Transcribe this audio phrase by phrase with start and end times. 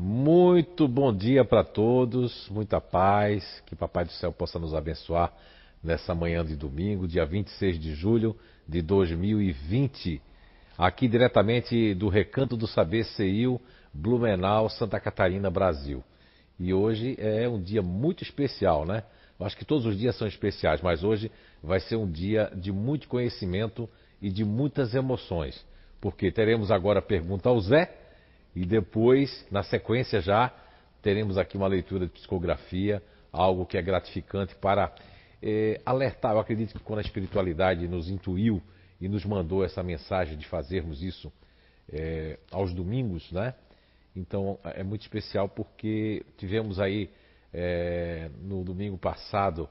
[0.00, 5.32] Muito bom dia para todos, muita paz, que Papai do Céu possa nos abençoar
[5.82, 10.22] nessa manhã de domingo, dia 26 de julho de 2020.
[10.78, 13.60] Aqui diretamente do Recanto do Saber CIU,
[13.92, 16.04] Blumenau, Santa Catarina, Brasil.
[16.60, 19.02] E hoje é um dia muito especial, né?
[19.36, 21.28] Eu acho que todos os dias são especiais, mas hoje
[21.60, 23.90] vai ser um dia de muito conhecimento
[24.22, 25.66] e de muitas emoções.
[26.00, 28.06] Porque teremos agora a pergunta ao Zé
[28.58, 30.52] e depois, na sequência já,
[31.00, 34.92] teremos aqui uma leitura de psicografia, algo que é gratificante para
[35.40, 36.32] é, alertar.
[36.32, 38.60] Eu acredito que quando a espiritualidade nos intuiu
[39.00, 41.32] e nos mandou essa mensagem de fazermos isso
[41.88, 43.54] é, aos domingos, né?
[44.16, 47.10] Então é muito especial porque tivemos aí
[47.54, 49.68] é, no domingo passado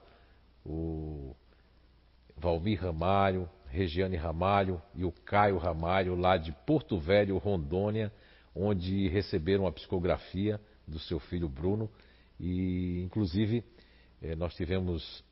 [0.66, 1.36] o
[2.38, 8.10] Valmir Ramalho, Regiane Ramalho e o Caio Ramalho lá de Porto Velho, Rondônia
[8.60, 11.90] onde receberam a psicografia do seu filho Bruno.
[12.40, 13.64] E, inclusive,
[14.22, 15.24] eh, nós tivemos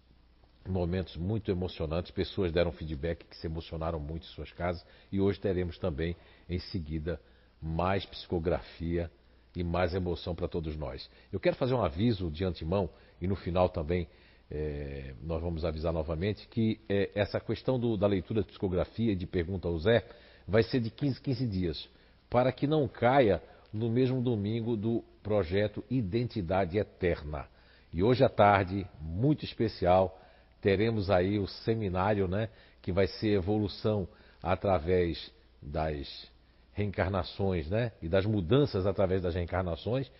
[0.67, 4.86] momentos muito emocionantes, pessoas deram feedback que se emocionaram muito em suas casas.
[5.11, 6.16] E hoje teremos também,
[6.49, 7.19] em seguida,
[7.61, 9.11] mais psicografia
[9.55, 11.09] e mais emoção para todos nós.
[11.31, 12.89] Eu quero fazer um aviso de antemão
[13.21, 14.08] e no final também
[14.52, 19.16] é, nós vamos avisar novamente que é, essa questão do, da leitura de psicografia e
[19.16, 20.05] de pergunta ao Zé
[20.47, 21.89] vai ser de 15 15 dias
[22.36, 23.41] para que não caia
[23.72, 27.45] no mesmo domingo do projeto Identidade Eterna.
[27.94, 30.19] E hoje à tarde, muito especial,
[30.59, 32.50] teremos aí o seminário, né,
[32.81, 34.05] que vai ser evolução
[34.44, 36.30] através das
[36.73, 40.11] reencarnações, né, e das mudanças através das reencarnações,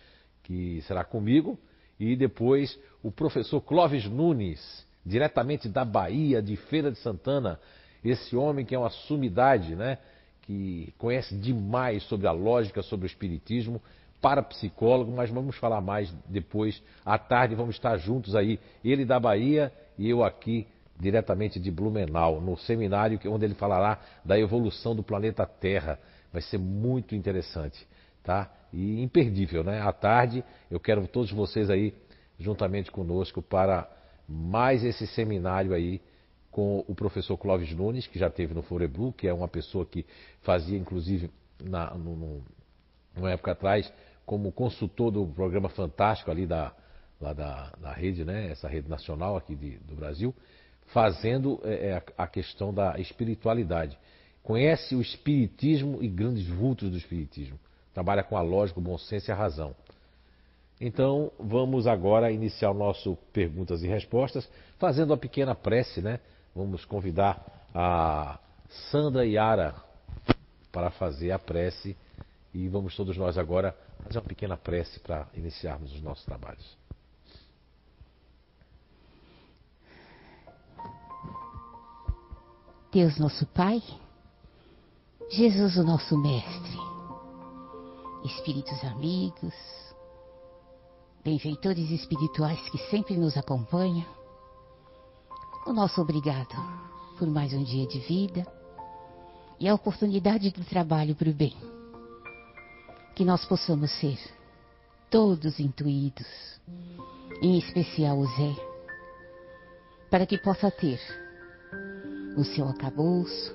[0.42, 1.60] que será comigo,
[2.00, 7.60] e depois o professor Clóvis Nunes, diretamente da Bahia, de Feira de Santana,
[8.02, 9.98] esse homem que é uma sumidade, né,
[10.46, 13.82] que conhece demais sobre a lógica, sobre o espiritismo,
[14.20, 16.82] para psicólogo, mas vamos falar mais depois.
[17.04, 20.66] À tarde vamos estar juntos aí, ele da Bahia e eu aqui
[20.98, 25.98] diretamente de Blumenau, no seminário onde ele falará da evolução do planeta Terra.
[26.32, 27.86] Vai ser muito interessante,
[28.22, 28.50] tá?
[28.72, 29.80] E imperdível, né?
[29.80, 31.92] À tarde eu quero todos vocês aí
[32.38, 33.88] juntamente conosco para
[34.28, 36.00] mais esse seminário aí
[36.56, 40.06] com o professor Clóvis Nunes, que já teve no Foreblu, que é uma pessoa que
[40.40, 41.30] fazia, inclusive,
[41.62, 42.42] na, no, no,
[43.14, 43.92] uma época atrás,
[44.24, 46.72] como consultor do programa Fantástico ali da,
[47.20, 50.34] lá da, da rede, né, essa rede nacional aqui de, do Brasil,
[50.86, 53.98] fazendo é, é a, a questão da espiritualidade.
[54.42, 57.60] Conhece o espiritismo e grandes vultos do espiritismo.
[57.92, 59.76] Trabalha com a lógica, o bom senso e a razão.
[60.80, 66.18] Então, vamos agora iniciar o nosso perguntas e respostas, fazendo uma pequena prece, né?
[66.56, 68.38] Vamos convidar a
[68.90, 69.74] Sandra Yara
[70.72, 71.94] para fazer a prece
[72.54, 76.66] e vamos todos nós agora fazer uma pequena prece para iniciarmos os nossos trabalhos.
[82.90, 83.82] Deus nosso Pai,
[85.28, 86.78] Jesus o nosso Mestre,
[88.24, 89.54] Espíritos amigos,
[91.22, 94.15] benfeitores espirituais que sempre nos acompanham,
[95.66, 96.54] o nosso obrigado
[97.18, 98.46] por mais um dia de vida
[99.58, 101.56] e a oportunidade do trabalho para o bem.
[103.16, 104.16] Que nós possamos ser
[105.10, 106.26] todos intuídos,
[107.42, 108.54] em especial o Zé,
[110.08, 111.00] para que possa ter
[112.36, 113.52] o seu acabouço,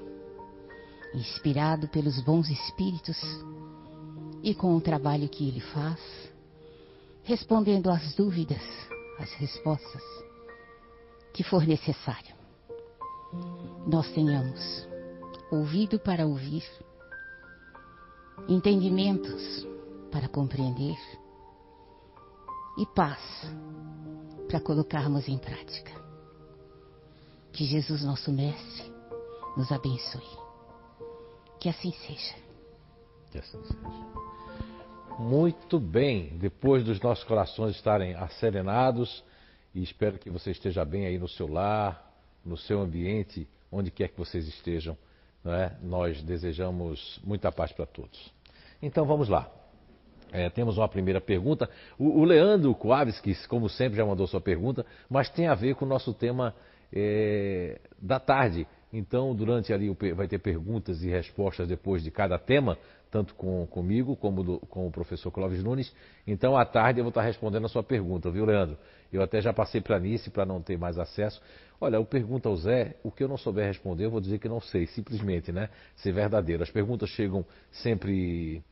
[1.14, 3.18] inspirado pelos bons espíritos
[4.44, 6.00] e com o trabalho que ele faz,
[7.24, 8.62] respondendo às dúvidas,
[9.18, 10.31] às respostas
[11.34, 12.36] que for necessário.
[13.88, 14.88] Nós tenhamos
[15.52, 16.64] ouvido para ouvir,
[18.48, 19.68] entendimentos
[20.12, 20.98] para compreender
[22.78, 23.20] e paz
[24.48, 25.92] para colocarmos em prática.
[27.54, 28.92] Que Jesus, nosso Mestre,
[29.56, 30.22] nos abençoe.
[31.60, 32.36] Que assim seja.
[33.32, 34.22] Que assim seja.
[35.20, 39.24] Muito bem, depois dos nossos corações estarem acerenados,
[39.74, 42.12] e espero que você esteja bem aí no seu lar,
[42.46, 44.98] no seu ambiente, onde quer que vocês estejam.
[45.44, 45.72] É?
[45.82, 48.32] Nós desejamos muita paz para todos.
[48.82, 49.50] Então vamos lá.
[50.32, 51.70] É, temos uma primeira pergunta.
[51.98, 55.86] O, o Leandro Coaves, como sempre, já mandou sua pergunta, mas tem a ver com
[55.86, 56.56] o nosso tema
[56.94, 58.68] é, da tarde.
[58.94, 62.78] Então, durante ali vai ter perguntas e respostas depois de cada tema,
[63.10, 65.94] tanto com, comigo como do, com o professor Clóvis Nunes.
[66.28, 68.78] Então, à tarde eu vou estar respondendo a sua pergunta, viu, Leandro?
[69.12, 71.42] Eu até já passei para a Nice para não ter mais acesso.
[71.80, 74.48] Olha, eu pergunto ao Zé, o que eu não souber responder, eu vou dizer que
[74.48, 75.70] não sei, simplesmente, né?
[75.96, 76.64] Ser verdadeiro.
[76.64, 78.64] As perguntas chegam sempre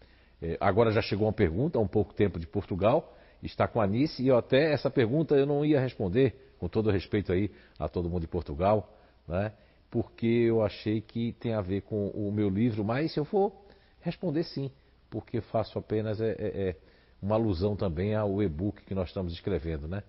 [0.41, 3.13] É, agora já chegou uma pergunta há um pouco tempo de Portugal,
[3.43, 6.89] está com a Nice, e eu até essa pergunta eu não ia responder, com todo
[6.89, 9.51] respeito aí a todo mundo de Portugal, né?
[9.89, 13.65] Porque eu achei que tem a ver com o meu livro, mas eu vou
[14.01, 14.71] responder sim,
[15.09, 16.75] porque faço apenas é, é, é
[17.21, 20.03] uma alusão também ao e-book que nós estamos escrevendo, né?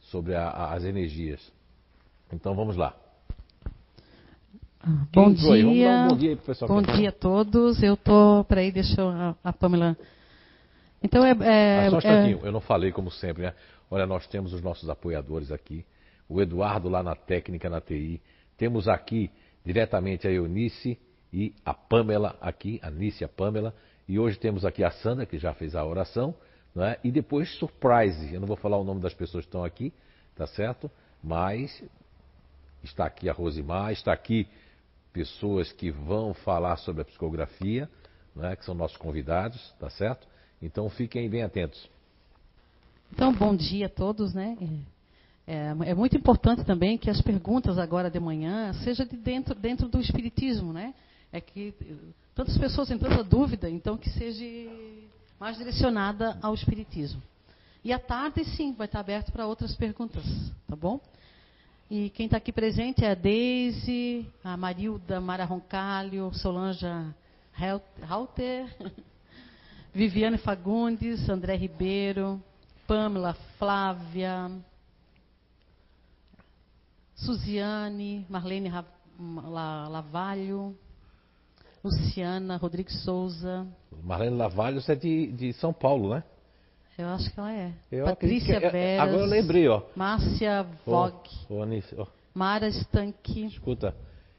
[0.00, 1.52] Sobre a, a, as energias.
[2.32, 2.94] Então vamos lá.
[5.12, 5.66] Bom dia.
[5.66, 7.82] Um bom dia, aí, bom dia a todos.
[7.82, 9.96] Eu tô, aí deixa eu, a, a Pamela.
[11.02, 12.40] Então é, é, ah, só um instantinho.
[12.42, 12.48] É...
[12.48, 13.54] Eu não falei como sempre, né?
[13.90, 15.84] Olha, nós temos os nossos apoiadores aqui.
[16.28, 18.20] O Eduardo lá na técnica, na TI.
[18.56, 19.30] Temos aqui
[19.64, 20.98] diretamente a Eunice
[21.32, 23.74] e a Pamela aqui, a Nice e a Pamela.
[24.08, 26.34] E hoje temos aqui a Sandra, que já fez a oração.
[26.74, 26.96] Né?
[27.02, 28.32] E depois, surprise.
[28.32, 29.92] Eu não vou falar o nome das pessoas que estão aqui,
[30.34, 30.90] tá certo?
[31.22, 31.82] Mas
[32.82, 34.46] está aqui a Rosimar, está aqui
[35.12, 37.88] pessoas que vão falar sobre a psicografia,
[38.34, 40.28] né, que são nossos convidados, tá certo?
[40.60, 41.88] Então fiquem bem atentos.
[43.12, 44.56] Então, bom dia a todos, né?
[45.46, 49.88] É, é, muito importante também que as perguntas agora de manhã sejam de dentro, dentro
[49.88, 50.92] do espiritismo, né?
[51.32, 51.72] É que
[52.34, 54.44] tantas pessoas têm tanta dúvida, então que seja
[55.38, 57.22] mais direcionada ao espiritismo.
[57.84, 60.24] E à tarde, sim, vai estar aberto para outras perguntas,
[60.68, 61.00] tá bom?
[61.88, 66.84] E quem está aqui presente é a Deise, a Marilda Mara Roncalho, Solange
[68.02, 68.66] Halter,
[69.94, 72.42] Viviane Fagundes, André Ribeiro,
[72.88, 74.50] Pamela Flávia,
[77.16, 78.70] Suziane, Marlene
[79.18, 80.76] Lavalho,
[81.82, 83.66] Luciana Rodrigues Souza.
[84.04, 86.22] Marlene Lavalho é de, de São Paulo, né?
[86.98, 87.72] Eu acho que ela é.
[87.90, 89.08] Eu Patrícia que, Veras.
[89.08, 89.82] Agora eu lembrei, ó.
[89.94, 91.30] Márcia Vogue.
[91.48, 91.62] Oh,
[91.98, 93.46] oh, Mara Stanque.
[93.46, 93.94] Escuta,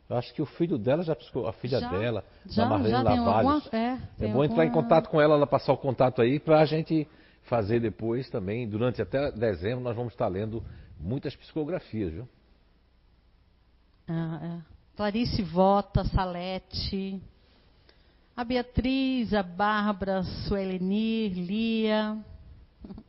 [0.10, 3.04] eu acho que o filho dela já piscou, a filha já, dela, já, da Marlene
[3.04, 3.74] Lavalles.
[3.74, 4.46] É, é bom alguma...
[4.46, 7.08] entrar em contato com ela, ela passar o contato aí, para a gente
[7.44, 8.68] fazer depois também.
[8.68, 10.64] Durante até dezembro nós vamos estar lendo
[11.00, 12.28] muitas psicografias, viu?
[14.08, 14.78] Ah, é.
[14.96, 17.22] Clarice Vota, Salete.
[18.36, 22.18] A Beatriz, a Bárbara, Suelenir, Lia.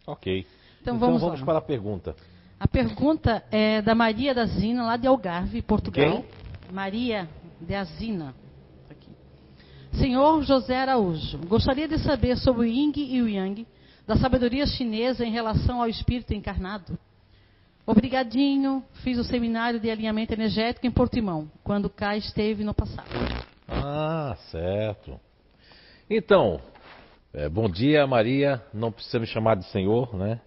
[0.06, 0.46] Ok.
[0.80, 2.16] Então, então vamos, vamos para a pergunta.
[2.58, 6.22] A pergunta é da Maria da Zina, lá de Algarve, Portugal.
[6.22, 6.72] Quem?
[6.72, 7.28] Maria
[7.60, 8.34] de Azina.
[8.90, 9.10] Aqui.
[9.92, 13.66] Senhor José Araújo, gostaria de saber sobre o Ying e o Yang,
[14.06, 16.98] da sabedoria chinesa em relação ao espírito encarnado.
[17.88, 23.08] Obrigadinho, fiz o seminário de alinhamento energético em Portimão, quando cá esteve no passado.
[23.66, 25.18] Ah, certo.
[26.10, 26.60] Então,
[27.32, 28.62] é, bom dia, Maria.
[28.74, 30.38] Não precisa me chamar de senhor, né?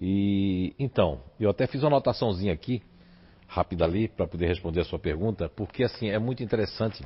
[0.00, 2.82] E então, eu até fiz uma anotaçãozinha aqui,
[3.46, 7.04] rápida ali, para poder responder a sua pergunta, porque assim é muito interessante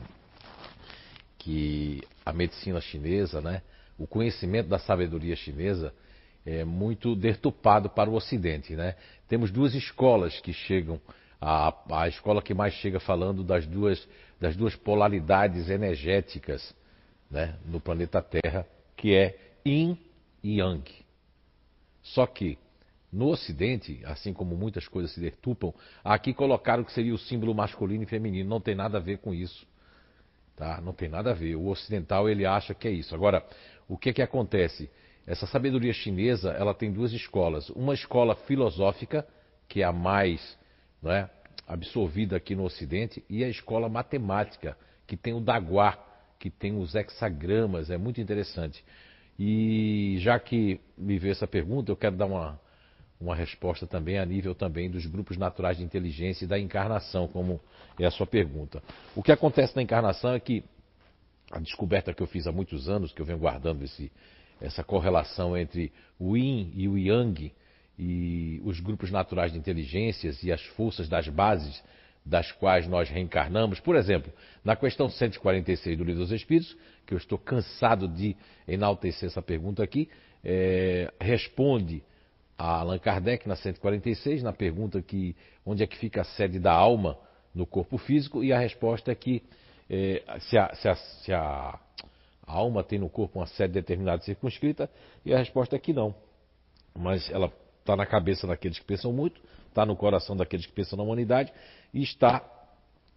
[1.39, 3.63] que a medicina chinesa, né,
[3.99, 5.93] o conhecimento da sabedoria chinesa
[6.47, 8.95] é muito detupado para o Ocidente, né?
[9.29, 11.01] Temos duas escolas que chegam,
[11.41, 14.07] a, a escola que mais chega falando das duas,
[14.41, 16.75] das duas polaridades energéticas,
[17.31, 19.99] né, no planeta Terra, que é Yin
[20.43, 20.91] e Yang.
[22.03, 22.57] Só que
[23.13, 25.73] no Ocidente, assim como muitas coisas se detupam,
[26.05, 28.49] aqui colocaram que seria o símbolo masculino e feminino.
[28.49, 29.67] Não tem nada a ver com isso.
[30.55, 30.81] Tá?
[30.81, 31.57] Não tem nada a ver.
[31.57, 33.15] O ocidental ele acha que é isso.
[33.15, 33.45] Agora,
[33.89, 34.91] o que que acontece?
[35.27, 37.69] Essa sabedoria chinesa, ela tem duas escolas.
[37.71, 39.27] Uma escola filosófica,
[39.69, 40.57] que é a mais
[41.03, 41.29] não é,
[41.67, 45.99] absorvida aqui no Ocidente, e a escola matemática, que tem o Daguá,
[46.39, 47.91] que tem os hexagramas.
[47.91, 48.85] É muito interessante.
[49.39, 52.61] E já que me veio essa pergunta, eu quero dar uma
[53.21, 57.61] uma resposta também a nível também dos grupos naturais de inteligência e da encarnação, como
[57.99, 58.83] é a sua pergunta.
[59.15, 60.63] O que acontece na encarnação é que
[61.51, 64.13] a descoberta que eu fiz há muitos anos, que eu venho guardando esse,
[64.61, 67.53] essa correlação entre o Yin e o Yang
[67.99, 71.83] e os grupos naturais de inteligências e as forças das bases
[72.25, 73.79] das quais nós reencarnamos.
[73.79, 74.33] Por exemplo,
[74.65, 78.37] na questão 146 do Livro dos Espíritos, que eu estou cansado de
[78.67, 80.09] enaltecer essa pergunta aqui,
[80.45, 82.03] é, responde
[82.59, 86.73] a Allan Kardec, na 146, na pergunta que onde é que fica a sede da
[86.73, 87.17] alma
[87.55, 89.43] no corpo físico, e a resposta é que
[89.89, 91.79] é, se, a, se, a, se a,
[92.47, 94.91] alma tem no corpo uma sede determinada circunscrita,
[95.25, 96.15] e a resposta é que não.
[96.95, 100.97] Mas ela está na cabeça daqueles que pensam muito, está no coração daqueles que pensam
[100.97, 101.53] na humanidade,
[101.93, 102.45] e está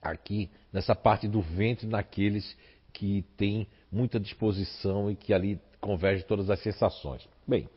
[0.01, 2.57] aqui nessa parte do ventre naqueles
[2.93, 7.27] que têm muita disposição e que ali convergem todas as sensações.
[7.47, 7.67] Bem,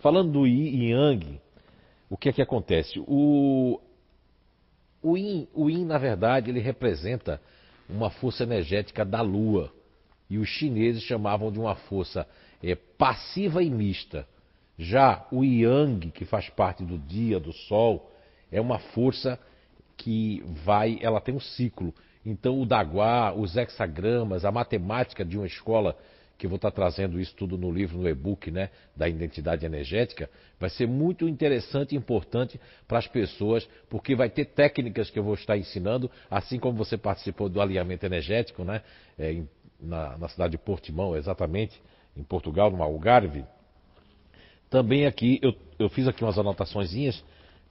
[0.00, 1.40] Falando do Yin e Yang,
[2.08, 3.00] o que é que acontece?
[3.00, 3.80] O,
[5.02, 7.40] o, yin, o yin, na verdade, ele representa
[7.88, 9.72] uma força energética da Lua.
[10.28, 12.26] E os chineses chamavam de uma força
[12.62, 14.26] é, passiva e mista.
[14.78, 18.12] Já o Yang, que faz parte do dia, do Sol,
[18.50, 19.38] é uma força
[19.96, 21.92] que vai, ela tem um ciclo.
[22.24, 25.96] Então o Daguá, os hexagramas, a matemática de uma escola,
[26.38, 30.30] que eu vou estar trazendo isso tudo no livro, no e-book, né, da identidade energética,
[30.58, 35.24] vai ser muito interessante e importante para as pessoas, porque vai ter técnicas que eu
[35.24, 38.82] vou estar ensinando, assim como você participou do alinhamento energético, né,
[39.18, 39.42] é,
[39.80, 41.80] na, na, cidade de Portimão, exatamente,
[42.16, 43.44] em Portugal, no Algarve.
[44.68, 47.22] Também aqui, eu, eu fiz aqui umas anotaçõezinhas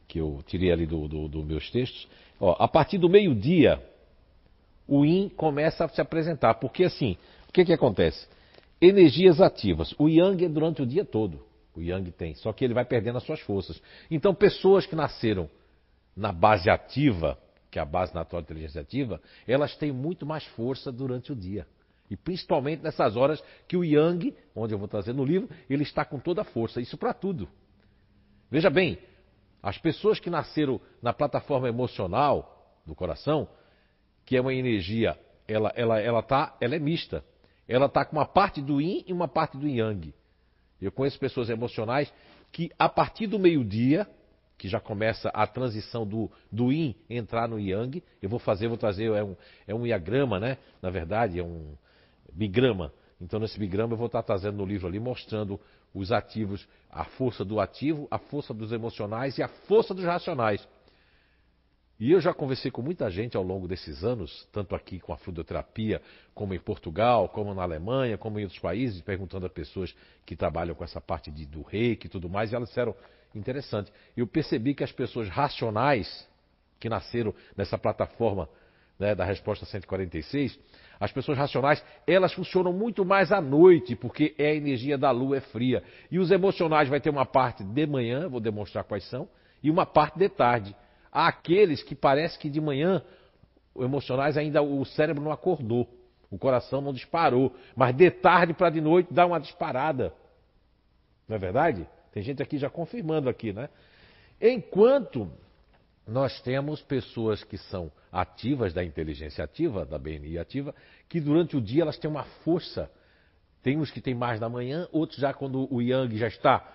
[0.07, 2.07] que eu tirei ali dos do, do meus textos.
[2.39, 3.81] Ó, a partir do meio-dia,
[4.87, 6.55] o Yin começa a se apresentar.
[6.55, 7.17] Porque assim,
[7.49, 8.27] o que, que acontece?
[8.79, 9.93] Energias ativas.
[9.99, 11.45] O Yang é durante o dia todo.
[11.75, 12.35] O Yang tem.
[12.35, 13.81] Só que ele vai perdendo as suas forças.
[14.09, 15.49] Então, pessoas que nasceram
[16.15, 17.37] na base ativa,
[17.69, 21.35] que é a base natural de inteligência ativa, elas têm muito mais força durante o
[21.35, 21.67] dia.
[22.09, 26.05] E principalmente nessas horas que o Yang, onde eu vou trazer no livro, ele está
[26.05, 26.79] com toda a força.
[26.79, 27.49] Isso para tudo.
[28.49, 28.97] Veja bem,
[29.61, 33.49] as pessoas que nasceram na plataforma emocional do coração,
[34.25, 37.23] que é uma energia, ela, ela, ela, tá, ela é mista.
[37.67, 40.13] Ela está com uma parte do yin e uma parte do yang.
[40.81, 42.13] Eu conheço pessoas emocionais
[42.51, 44.07] que, a partir do meio-dia,
[44.57, 48.77] que já começa a transição do, do yin entrar no yang, eu vou fazer, vou
[48.77, 49.35] trazer, é um,
[49.67, 50.57] é um diagrama, né?
[50.81, 51.75] Na verdade, é um
[52.37, 52.93] bigrama.
[53.19, 55.59] Então, nesse bigrama, eu vou estar trazendo no livro ali, mostrando
[55.93, 60.65] os ativos, a força do ativo, a força dos emocionais e a força dos racionais.
[61.99, 65.17] E eu já conversei com muita gente ao longo desses anos, tanto aqui com a
[65.17, 65.99] fluidoterapia,
[66.35, 70.75] como em Portugal, como na Alemanha, como em outros países, perguntando a pessoas que trabalham
[70.75, 72.95] com essa parte de, do reiki e tudo mais, e elas disseram,
[73.33, 76.27] interessante, eu percebi que as pessoas racionais,
[76.79, 78.47] que nasceram nessa plataforma
[78.99, 80.59] né, da resposta 146,
[80.99, 85.37] as pessoas racionais, elas funcionam muito mais à noite, porque é a energia da lua
[85.37, 85.83] é fria.
[86.09, 89.27] E os emocionais vai ter uma parte de manhã, vou demonstrar quais são,
[89.61, 90.75] e uma parte de tarde.
[91.11, 93.01] Há aqueles que parece que de manhã,
[93.77, 95.87] emocionais ainda o cérebro não acordou,
[96.29, 100.13] o coração não disparou, mas de tarde para de noite dá uma disparada.
[101.27, 101.87] Não é verdade?
[102.11, 103.69] Tem gente aqui já confirmando aqui, né?
[104.41, 105.31] Enquanto
[106.07, 110.73] nós temos pessoas que são ativas da inteligência ativa, da BNI ativa,
[111.09, 112.89] que durante o dia elas têm uma força.
[113.61, 116.65] Tem uns que têm mais da manhã, outros já quando o Yang já está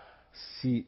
[0.61, 0.87] se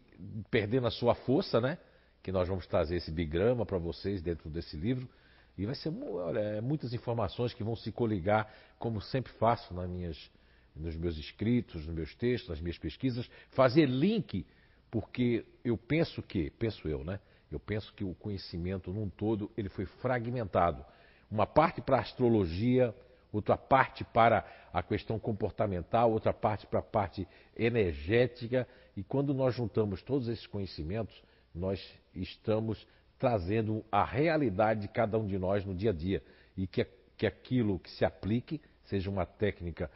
[0.50, 1.78] perdendo a sua força, né?
[2.22, 5.08] Que nós vamos trazer esse bigrama para vocês dentro desse livro.
[5.56, 9.88] E vai ser olha, é muitas informações que vão se coligar, como sempre faço nas
[9.88, 10.30] minhas,
[10.76, 14.44] nos meus escritos, nos meus textos, nas minhas pesquisas, fazer link,
[14.90, 17.18] porque eu penso que, penso eu, né?
[17.50, 20.84] Eu penso que o conhecimento num todo ele foi fragmentado.
[21.30, 22.94] Uma parte para a astrologia,
[23.32, 28.66] outra parte para a questão comportamental, outra parte para a parte energética.
[28.96, 31.22] E quando nós juntamos todos esses conhecimentos,
[31.54, 31.80] nós
[32.14, 32.86] estamos
[33.18, 36.22] trazendo a realidade de cada um de nós no dia a dia.
[36.56, 36.86] E que,
[37.16, 39.90] que aquilo que se aplique seja uma técnica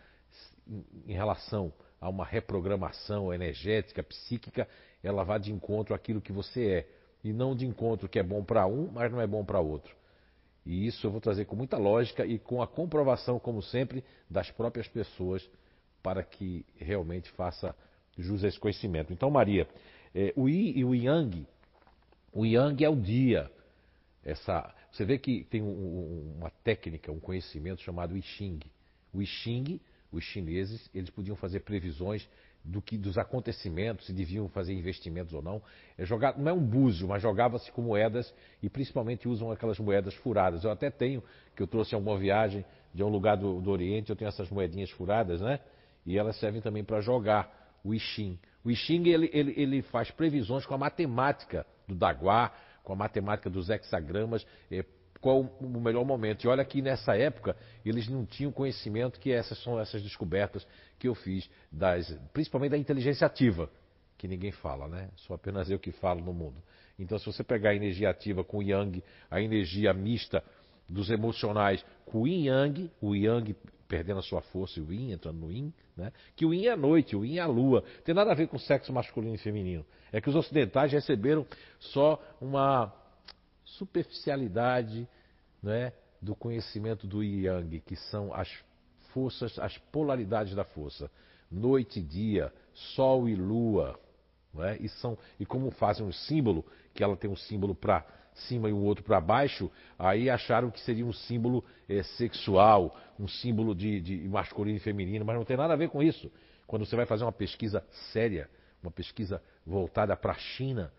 [1.06, 4.68] em relação a uma reprogramação energética, psíquica,
[5.02, 8.42] ela vá de encontro àquilo que você é e não de encontro que é bom
[8.42, 9.94] para um, mas não é bom para outro.
[10.64, 14.50] E isso eu vou trazer com muita lógica e com a comprovação, como sempre, das
[14.50, 15.48] próprias pessoas
[16.02, 17.74] para que realmente faça
[18.16, 19.12] jus a esse conhecimento.
[19.12, 19.66] Então, Maria,
[20.14, 21.46] é, o Yi e o Yang,
[22.32, 23.50] o Yang é o dia.
[24.24, 28.60] Essa, você vê que tem um, uma técnica, um conhecimento chamado I Ching.
[29.12, 29.80] O I Ching,
[30.12, 32.28] os chineses, eles podiam fazer previsões
[32.64, 35.62] do que dos acontecimentos, se deviam fazer investimentos ou não.
[35.96, 40.14] É jogar, não é um búzio, mas jogava-se com moedas e principalmente usam aquelas moedas
[40.14, 40.64] furadas.
[40.64, 41.22] Eu até tenho,
[41.56, 44.50] que eu trouxe em alguma viagem de um lugar do, do Oriente, eu tenho essas
[44.50, 45.60] moedinhas furadas, né?
[46.04, 48.38] E elas servem também para jogar o I Ching.
[48.64, 52.96] O I Ching ele, ele, ele faz previsões com a matemática do Daguá, com a
[52.96, 54.84] matemática dos hexagramas, é,
[55.20, 56.44] qual o melhor momento.
[56.44, 60.66] E olha que nessa época eles não tinham conhecimento que essas são essas descobertas
[60.98, 63.70] que eu fiz, das, principalmente da inteligência ativa,
[64.16, 65.08] que ninguém fala, né?
[65.16, 66.56] Sou apenas eu que falo no mundo.
[66.98, 70.42] Então, se você pegar a energia ativa com o Yang, a energia mista
[70.88, 73.54] dos emocionais com o Yin Yang, o Yang
[73.86, 76.12] perdendo a sua força e o Yin entrando no Yin, né?
[76.36, 77.82] Que o Yin é a noite, o Yin é a lua.
[78.04, 79.84] Tem nada a ver com sexo masculino e feminino.
[80.12, 81.46] É que os ocidentais receberam
[81.78, 82.92] só uma
[83.76, 85.08] superficialidade
[85.62, 88.48] né, do conhecimento do Yang, que são as
[89.12, 91.10] forças, as polaridades da força,
[91.50, 93.98] noite e dia, sol e lua,
[94.54, 98.68] né, e, são, e como fazem um símbolo, que ela tem um símbolo para cima
[98.68, 103.74] e o outro para baixo, aí acharam que seria um símbolo é, sexual, um símbolo
[103.74, 106.30] de, de masculino e feminino, mas não tem nada a ver com isso.
[106.66, 108.48] Quando você vai fazer uma pesquisa séria,
[108.82, 110.92] uma pesquisa voltada para a China,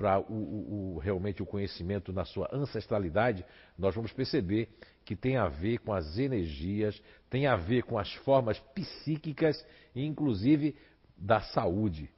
[0.00, 3.44] para o, o, o, realmente o conhecimento na sua ancestralidade,
[3.78, 4.70] nós vamos perceber
[5.04, 9.62] que tem a ver com as energias, tem a ver com as formas psíquicas
[9.94, 10.74] e inclusive
[11.18, 12.08] da saúde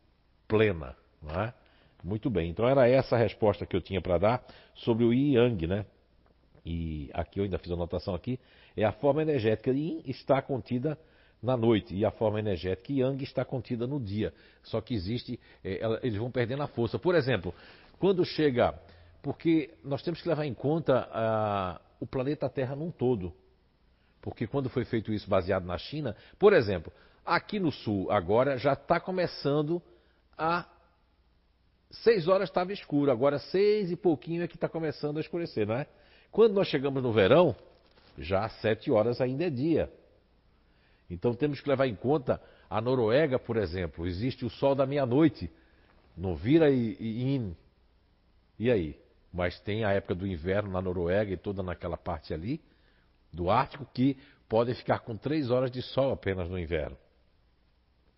[0.47, 0.95] plena.
[1.21, 1.53] Não é?
[2.05, 4.47] Muito bem, então era essa a resposta que eu tinha para dar
[4.77, 5.85] sobre o Yang, né?
[6.65, 8.39] E aqui eu ainda fiz a anotação aqui,
[8.77, 10.97] é a forma energética Yin está contida
[11.43, 14.33] na noite e a forma energética Yang está contida no dia.
[14.63, 16.99] Só que existe, é, eles vão perdendo a força.
[16.99, 17.55] Por exemplo,
[17.99, 18.75] quando chega,
[19.23, 23.33] porque nós temos que levar em conta ah, o planeta Terra num todo.
[24.21, 26.93] Porque quando foi feito isso baseado na China, por exemplo,
[27.25, 29.83] aqui no sul agora já está começando
[30.39, 30.67] a
[31.93, 35.75] Seis horas estava escuro, agora seis e pouquinho é que está começando a escurecer, não
[35.75, 35.87] é?
[36.31, 37.55] Quando nós chegamos no verão,
[38.17, 39.93] já às sete horas ainda é dia.
[41.12, 42.40] Então temos que levar em conta
[42.71, 45.50] a Noruega, por exemplo, existe o sol da meia-noite,
[46.16, 47.54] no Vira e, e In.
[48.59, 48.99] E aí?
[49.33, 52.61] Mas tem a época do inverno na Noruega e toda naquela parte ali
[53.33, 54.16] do Ártico que
[54.49, 56.97] podem ficar com três horas de sol apenas no inverno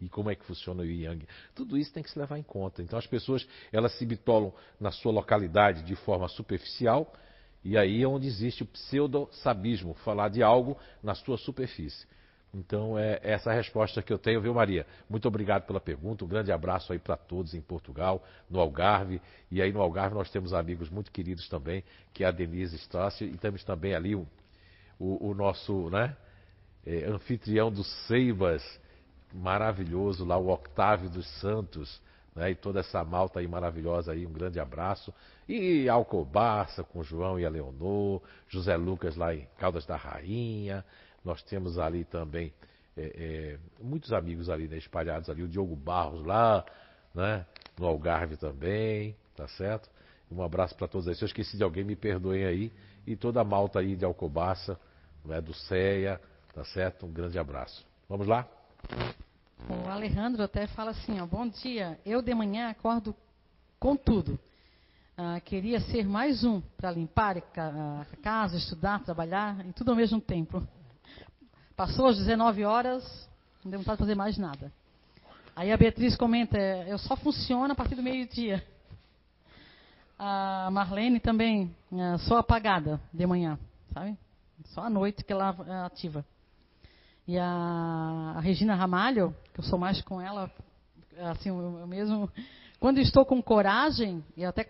[0.01, 1.27] e como é que funciona o Yang.
[1.55, 2.83] Tudo isso tem que se levar em conta.
[2.83, 7.13] Então as pessoas elas se bitolam na sua localidade de forma superficial
[7.65, 12.07] e aí é onde existe o pseudo-sabismo, falar de algo na sua superfície.
[12.55, 14.87] Então é essa a resposta que eu tenho, viu Maria?
[15.11, 19.21] Muito obrigado pela pergunta, um grande abraço aí para todos em Portugal, no Algarve,
[19.51, 21.83] e aí no Algarve nós temos amigos muito queridos também,
[22.13, 24.27] que é a Denise Estácio, e temos também ali o,
[24.99, 26.17] o, o nosso né,
[26.87, 28.63] é, anfitrião do Ceibas,
[29.33, 32.01] maravilhoso lá, o Octávio dos Santos,
[32.37, 35.13] né, e toda essa malta aí maravilhosa aí, um grande abraço.
[35.49, 40.85] E Alcobaça com João e a Leonor, José Lucas lá em Caldas da Rainha.
[41.25, 42.53] Nós temos ali também
[42.97, 46.65] é, é, muitos amigos ali né, espalhados ali, o Diogo Barros lá,
[47.15, 47.45] né,
[47.79, 49.89] no Algarve também, tá certo?
[50.31, 51.15] Um abraço para todos aí.
[51.15, 52.73] Se eu esqueci de alguém, me perdoem aí.
[53.07, 54.79] E toda a malta aí de Alcobaça,
[55.25, 56.21] né, do CEA,
[56.55, 57.07] tá certo?
[57.07, 57.85] Um grande abraço.
[58.09, 58.49] Vamos lá?
[59.69, 63.15] O Alejandro até fala assim, ó, bom dia, eu de manhã acordo
[63.79, 64.39] com tudo.
[65.17, 70.21] Ah, queria ser mais um para limpar a casa, estudar, trabalhar, e tudo ao mesmo
[70.21, 70.67] tempo.
[71.77, 73.29] Passou às 19 horas,
[73.65, 74.73] não deu vontade de fazer mais nada.
[75.57, 78.65] Aí a Beatriz comenta, é, eu só funciono a partir do meio-dia.
[80.17, 83.59] A Marlene também, é, sou apagada de manhã,
[83.93, 84.17] sabe?
[84.67, 86.25] Só à noite que ela é ativa.
[87.27, 90.51] E a, Regina Ramalho, que eu sou mais com ela,
[91.33, 92.31] assim, eu mesmo.
[92.79, 94.65] Quando estou com coragem, e até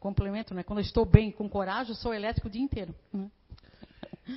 [0.00, 0.62] complemento, né?
[0.62, 2.94] Quando estou bem com coragem, eu sou elétrico o dia inteiro.
[3.12, 3.30] Né?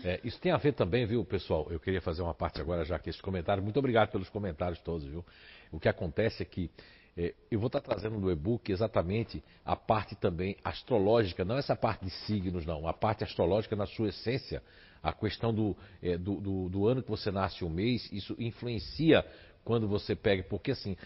[0.03, 1.67] É, isso tem a ver também, viu, pessoal?
[1.69, 3.63] Eu queria fazer uma parte agora já que esse comentário.
[3.63, 5.23] Muito obrigado pelos comentários todos, viu?
[5.71, 6.69] O que acontece é que
[7.17, 12.03] é, eu vou estar trazendo no e-book exatamente a parte também astrológica, não essa parte
[12.03, 14.61] de signos, não, a parte astrológica na sua essência,
[15.01, 18.35] a questão do, é, do, do, do, ano que você nasce o um mês, isso
[18.37, 19.25] influencia
[19.63, 20.97] quando você pega, porque assim,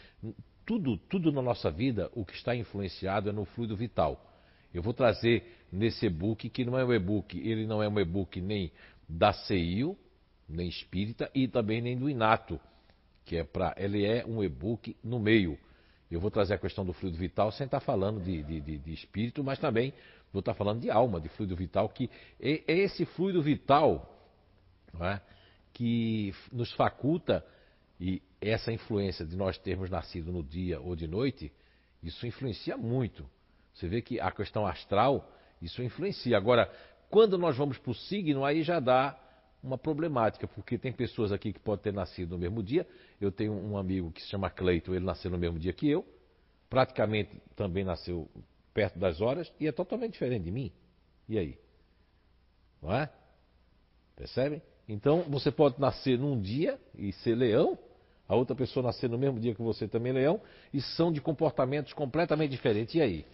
[0.65, 4.28] tudo, tudo na nossa vida, o que está influenciado é no fluido vital.
[4.73, 8.39] Eu vou trazer nesse e-book, que não é um e-book, ele não é um e-book
[8.41, 8.71] nem
[9.07, 9.97] da CEIU,
[10.47, 12.59] nem espírita, e também nem do Inato,
[13.25, 13.73] que é para.
[13.77, 15.57] Ele é um e-book no meio.
[16.09, 18.93] Eu vou trazer a questão do fluido vital sem estar falando de, de, de, de
[18.93, 19.93] espírito, mas também
[20.31, 24.15] Vou estar falando de alma, de fluido vital, que é esse fluido vital
[25.01, 25.19] é,
[25.73, 27.45] que nos faculta,
[27.99, 31.51] e essa influência de nós termos nascido no dia ou de noite,
[32.01, 33.29] isso influencia muito.
[33.73, 36.37] Você vê que a questão astral, isso influencia.
[36.37, 36.71] Agora,
[37.09, 39.17] quando nós vamos para o signo, aí já dá
[39.61, 42.87] uma problemática, porque tem pessoas aqui que podem ter nascido no mesmo dia.
[43.19, 46.05] Eu tenho um amigo que se chama Cleito, ele nasceu no mesmo dia que eu,
[46.69, 48.29] praticamente também nasceu
[48.73, 50.71] perto das horas e é totalmente diferente de mim.
[51.27, 51.57] E aí?
[52.81, 53.09] Não é?
[54.15, 54.61] Percebem?
[54.87, 57.77] Então você pode nascer num dia e ser leão,
[58.27, 60.39] a outra pessoa nascer no mesmo dia que você também leão,
[60.73, 62.95] e são de comportamentos completamente diferentes.
[62.95, 63.25] E aí?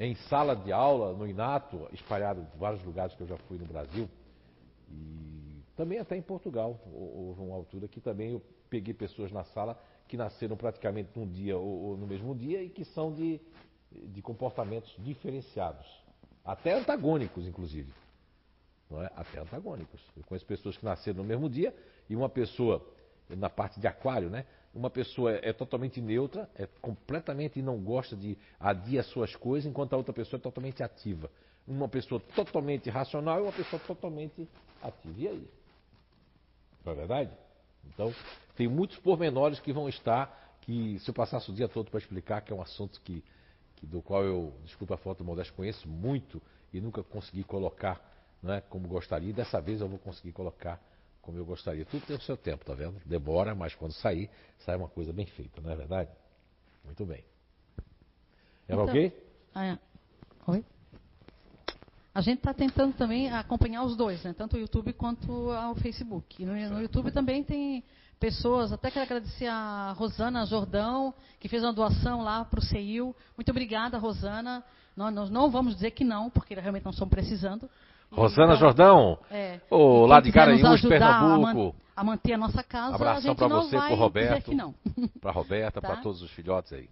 [0.00, 3.66] Em sala de aula, no Inato, espalhado em vários lugares que eu já fui no
[3.66, 4.08] Brasil,
[4.90, 9.78] e também até em Portugal, houve uma altura que também eu peguei pessoas na sala
[10.08, 13.40] que nasceram praticamente num dia ou, no mesmo dia e que são de
[13.92, 15.86] de comportamentos diferenciados,
[16.44, 17.92] até antagônicos, inclusive.
[18.88, 19.10] Não é?
[19.16, 20.00] Até antagônicos.
[20.16, 21.74] Eu conheço pessoas que nasceram no mesmo dia
[22.08, 22.84] e uma pessoa
[23.28, 24.46] na parte de aquário, né?
[24.74, 29.94] Uma pessoa é, é totalmente neutra, é completamente não gosta de adiar suas coisas, enquanto
[29.94, 31.30] a outra pessoa é totalmente ativa.
[31.66, 34.48] Uma pessoa totalmente racional e uma pessoa totalmente
[34.82, 35.14] ativa.
[35.18, 35.48] E aí?
[36.84, 37.30] Não é verdade?
[37.92, 38.14] Então,
[38.56, 42.40] tem muitos pormenores que vão estar, que se eu passasse o dia todo para explicar,
[42.40, 43.24] que é um assunto que,
[43.76, 46.40] que do qual eu, desculpa a de modéstia, conheço muito
[46.72, 48.00] e nunca consegui colocar
[48.42, 49.32] né, como gostaria.
[49.32, 50.80] Dessa vez eu vou conseguir colocar
[51.30, 51.84] como eu gostaria.
[51.86, 53.00] Tudo tem o seu tempo, tá vendo?
[53.06, 56.10] Demora, mas quando sair, sai uma coisa bem feita, não é verdade?
[56.84, 57.24] Muito bem.
[58.68, 59.12] É então, ok?
[59.54, 59.78] Ah,
[60.48, 60.64] oi?
[62.12, 64.34] A gente está tentando também acompanhar os dois, né?
[64.36, 66.44] tanto o YouTube quanto o Facebook.
[66.44, 67.84] No, no, YouTube também tem
[68.18, 73.14] pessoas, até quero agradecer a Rosana Jordão, que fez uma doação lá para o CEIU.
[73.36, 74.64] Muito obrigada, Rosana.
[74.96, 77.70] Nós, nós, não vamos dizer que não, porque realmente não estamos precisando.
[78.10, 81.76] Rosana então, Jordão, é, oh, lá de Garanhuns, Pernambuco.
[81.94, 84.52] A, manter a nossa casa, Abração para você, para Roberto,
[85.20, 85.88] para Roberta, tá?
[85.88, 86.88] para todos os filhotes aí.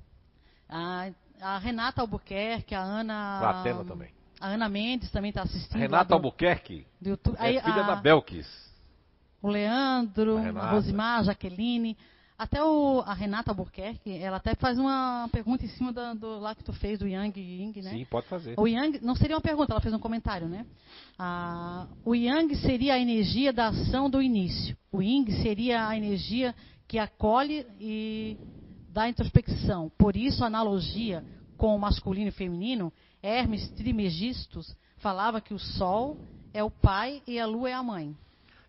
[0.69, 1.09] A,
[1.41, 3.15] a Renata Albuquerque, a Ana...
[3.15, 4.11] A Atena também.
[4.41, 5.77] A Ana Mendes também está assistindo.
[5.77, 7.37] A Renata do, Albuquerque, do YouTube.
[7.39, 8.47] é Aí, filha a, da Belkis.
[9.43, 11.97] O Leandro, a, a Rosimar, a Jaqueline.
[12.39, 16.55] Até o, a Renata Albuquerque, ela até faz uma pergunta em cima do, do lá
[16.55, 17.91] que tu fez, do Yang Ying, né?
[17.91, 18.55] Sim, pode fazer.
[18.57, 20.65] O Yang, não seria uma pergunta, ela fez um comentário, né?
[21.19, 24.77] Ah, o Yang seria a energia da ação do início.
[24.93, 26.55] O Ying seria a energia
[26.87, 28.37] que acolhe e
[28.91, 29.91] dá introspecção.
[29.99, 31.25] Por isso, a analogia
[31.57, 36.17] com o masculino e feminino, Hermes Trimegistus falava que o Sol
[36.55, 38.17] é o pai e a Lua é a mãe.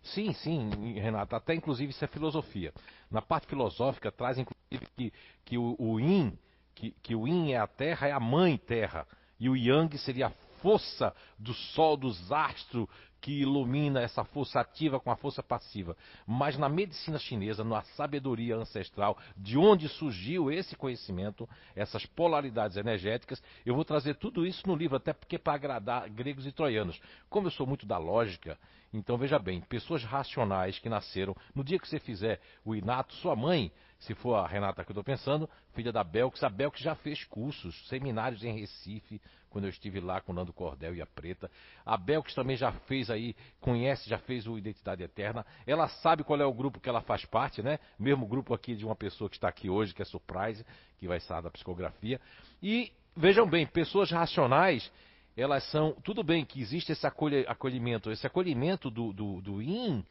[0.02, 2.72] Sim, sim, Renata, até inclusive isso é filosofia.
[3.10, 5.12] Na parte filosófica traz inclusive que,
[5.44, 6.36] que o, o Yin,
[6.74, 9.06] que, que o Yin é a Terra, é a mãe Terra,
[9.38, 12.88] e o Yang seria a força do Sol, dos astros,
[13.20, 15.96] que ilumina essa força ativa com a força passiva.
[16.26, 23.42] Mas na medicina chinesa, na sabedoria ancestral, de onde surgiu esse conhecimento, essas polaridades energéticas,
[23.64, 27.00] eu vou trazer tudo isso no livro, até porque para agradar gregos e troianos.
[27.28, 28.58] Como eu sou muito da lógica,
[28.92, 33.36] então veja bem, pessoas racionais que nasceram, no dia que você fizer o inato, sua
[33.36, 36.94] mãe, se for a Renata que eu estou pensando, filha da Belks, a Belks já
[36.94, 39.20] fez cursos, seminários em Recife,
[39.50, 41.50] quando eu estive lá com o Nando Cordel e a Preta.
[41.84, 45.44] A Belks também já fez aí, conhece, já fez o Identidade Eterna.
[45.66, 47.78] Ela sabe qual é o grupo que ela faz parte, né?
[47.98, 50.64] Mesmo grupo aqui de uma pessoa que está aqui hoje, que é Surprise,
[50.98, 52.20] que vai estar da psicografia.
[52.62, 54.90] E vejam bem, pessoas racionais,
[55.36, 55.92] elas são.
[56.04, 60.04] Tudo bem que existe esse acolhimento, esse acolhimento do, do, do IN,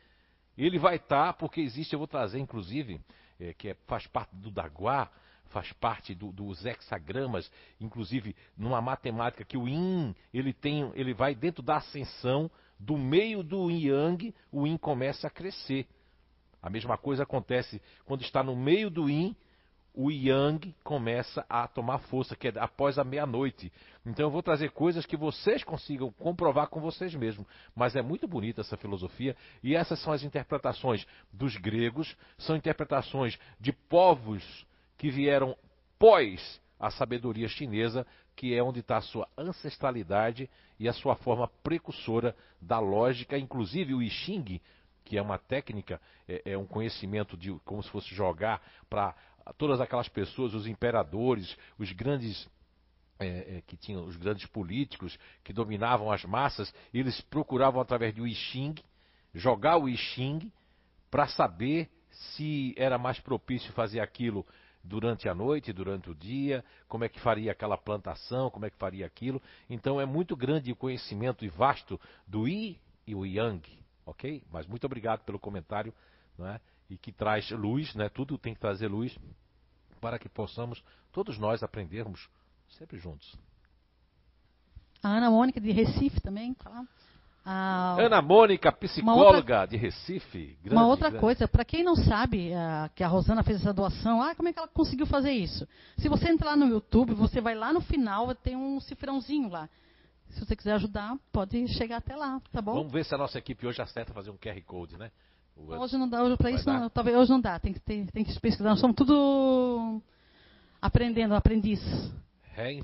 [0.58, 3.00] ele vai estar, tá, porque existe, eu vou trazer inclusive,
[3.40, 5.10] é, que é, faz parte do Daguá
[5.50, 11.36] faz parte do, dos hexagramas, inclusive numa matemática que o yin, ele tem, ele vai
[11.36, 15.86] dentro da ascensão do meio do yang, o yin começa a crescer.
[16.62, 19.36] A mesma coisa acontece quando está no meio do yin,
[19.94, 23.72] o yang começa a tomar força, que é após a meia-noite.
[24.06, 27.46] Então eu vou trazer coisas que vocês consigam comprovar com vocês mesmos.
[27.76, 33.38] Mas é muito bonita essa filosofia e essas são as interpretações dos gregos, são interpretações
[33.60, 34.44] de povos
[35.00, 35.58] que vieram
[35.98, 41.48] pós a sabedoria chinesa, que é onde está a sua ancestralidade e a sua forma
[41.64, 44.62] precursora da lógica, inclusive o I Ching,
[45.06, 49.16] que é uma técnica, é, é um conhecimento de como se fosse jogar para
[49.58, 52.48] todas aquelas pessoas, os imperadores, os grandes
[53.20, 58.28] é, é, que tinham os grandes políticos que dominavam as massas, eles procuravam através do
[58.28, 58.76] I Ching
[59.34, 60.52] jogar o I Ching
[61.10, 64.46] para saber se era mais propício fazer aquilo
[64.90, 68.78] durante a noite, durante o dia, como é que faria aquela plantação, como é que
[68.78, 69.42] faria aquilo.
[69.70, 73.70] Então é muito grande o conhecimento e vasto do I e o Yang,
[74.06, 74.44] ok?
[74.52, 75.94] Mas muito obrigado pelo comentário,
[76.38, 76.60] não é?
[76.90, 78.10] E que traz luz, né?
[78.10, 79.16] Tudo tem que trazer luz
[80.02, 82.28] para que possamos todos nós aprendermos
[82.70, 83.38] sempre juntos.
[85.04, 86.86] A Ana Mônica de Recife também, tá
[87.46, 90.58] ah, Ana Mônica, psicóloga outra, de Recife.
[90.62, 91.22] Grande, uma outra grande.
[91.22, 94.54] coisa, para quem não sabe uh, que a Rosana fez essa doação, ah, como é
[94.54, 95.68] que ela conseguiu fazer isso?
[95.98, 99.70] Se você entrar no YouTube, você vai lá no final, tem um cifrãozinho lá.
[100.30, 102.74] Se você quiser ajudar, pode chegar até lá, tá bom?
[102.74, 105.10] Vamos ver se a nossa equipe hoje acerta fazer um QR Code, né?
[105.56, 105.74] O...
[105.74, 108.24] Hoje não dá, hoje para isso não, talvez hoje não dá, tem que, ter, tem
[108.24, 108.70] que pesquisar.
[108.70, 110.02] Nós somos tudo
[110.82, 111.82] aprendendo, aprendiz.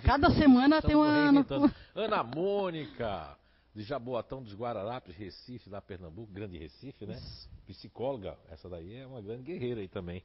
[0.04, 1.62] Cada semana tem uma.
[1.94, 3.38] Ana Mônica
[3.76, 7.20] de Jaboatão dos Guararapes, Recife, lá Pernambuco, grande Recife, né?
[7.68, 10.24] Psicóloga, essa daí é uma grande guerreira aí também,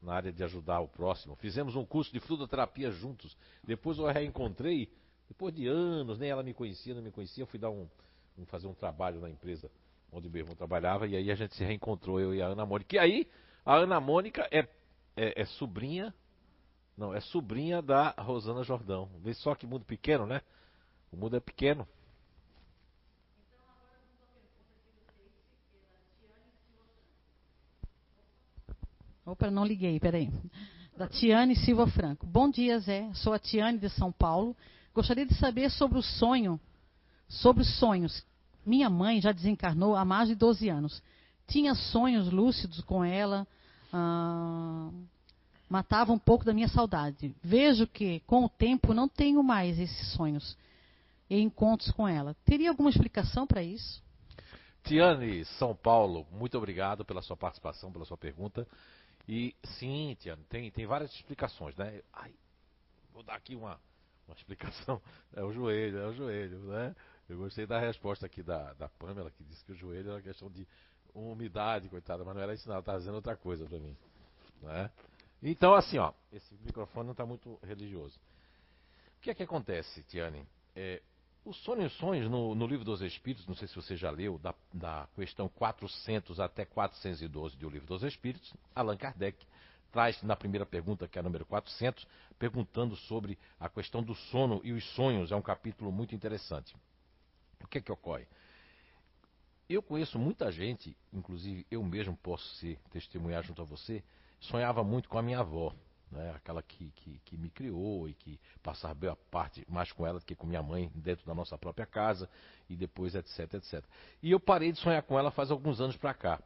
[0.00, 1.34] na área de ajudar o próximo.
[1.36, 3.36] Fizemos um curso de fluidoterapia juntos.
[3.64, 4.88] Depois eu a reencontrei,
[5.28, 7.88] depois de anos, nem ela me conhecia, não me conhecia, eu fui dar um,
[8.38, 9.70] um, fazer um trabalho na empresa
[10.10, 12.94] onde meu irmão trabalhava, e aí a gente se reencontrou, eu e a Ana Mônica.
[12.94, 13.28] E aí,
[13.64, 14.68] a Ana Mônica é
[15.16, 16.14] é, é sobrinha.
[16.96, 19.08] Não, é sobrinha da Rosana Jordão.
[19.22, 20.42] Vê só que mundo pequeno, né?
[21.10, 21.86] O mundo é pequeno.
[29.24, 30.32] Opa, não liguei, peraí.
[30.96, 32.26] Da Tiane Silva Franco.
[32.26, 33.08] Bom dia, Zé.
[33.14, 34.56] Sou a Tiane de São Paulo.
[34.92, 36.58] Gostaria de saber sobre o sonho,
[37.28, 38.26] sobre os sonhos.
[38.66, 41.00] Minha mãe já desencarnou há mais de 12 anos.
[41.46, 43.46] Tinha sonhos lúcidos com ela,
[43.92, 44.90] ah,
[45.68, 47.32] matava um pouco da minha saudade.
[47.42, 50.56] Vejo que, com o tempo, não tenho mais esses sonhos
[51.30, 52.34] e encontros com ela.
[52.44, 54.02] Teria alguma explicação para isso?
[54.82, 58.66] Tiane, São Paulo, muito obrigado pela sua participação, pela sua pergunta.
[59.28, 62.02] E sim, Tiane, tem, tem várias explicações, né?
[62.12, 62.34] Ai,
[63.12, 63.80] vou dar aqui uma,
[64.26, 65.00] uma explicação.
[65.34, 66.94] É o joelho, é o joelho, né?
[67.26, 70.20] Eu gostei da resposta aqui da, da Pamela, que disse que o joelho é uma
[70.20, 70.68] questão de
[71.14, 73.96] umidade, coitada, mas não era isso não, ela estava dizendo outra coisa para mim.
[74.60, 74.90] Né?
[75.42, 78.20] Então, assim, ó, esse microfone não está muito religioso.
[79.16, 80.46] O que é que acontece, Tiane?
[80.76, 81.00] É,
[81.44, 84.54] os sonhos sonhos no, no, livro dos Espíritos, não sei se você já leu, da,
[84.72, 89.44] da questão 400 até 412 do livro dos Espíritos, Allan Kardec
[89.90, 92.06] traz na primeira pergunta, que é a número 400,
[92.38, 95.30] perguntando sobre a questão do sono e os sonhos.
[95.30, 96.74] É um capítulo muito interessante.
[97.62, 98.26] O que é que ocorre?
[99.68, 104.02] Eu conheço muita gente, inclusive eu mesmo posso ser testemunhar junto a você,
[104.40, 105.74] sonhava muito com a minha avó
[106.12, 106.32] né?
[106.36, 110.24] aquela que, que, que, me criou e que passava boa parte mais com ela do
[110.24, 112.28] que com minha mãe dentro da nossa própria casa
[112.68, 113.84] e depois etc, etc.
[114.22, 116.40] E eu parei de sonhar com ela faz alguns anos para cá.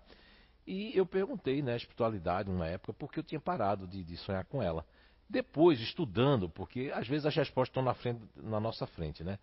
[0.66, 4.44] E eu perguntei na né, espiritualidade, numa época, porque eu tinha parado de, de, sonhar
[4.46, 4.84] com ela.
[5.28, 9.38] Depois, estudando, porque às vezes as respostas estão na, frente, na nossa frente, né?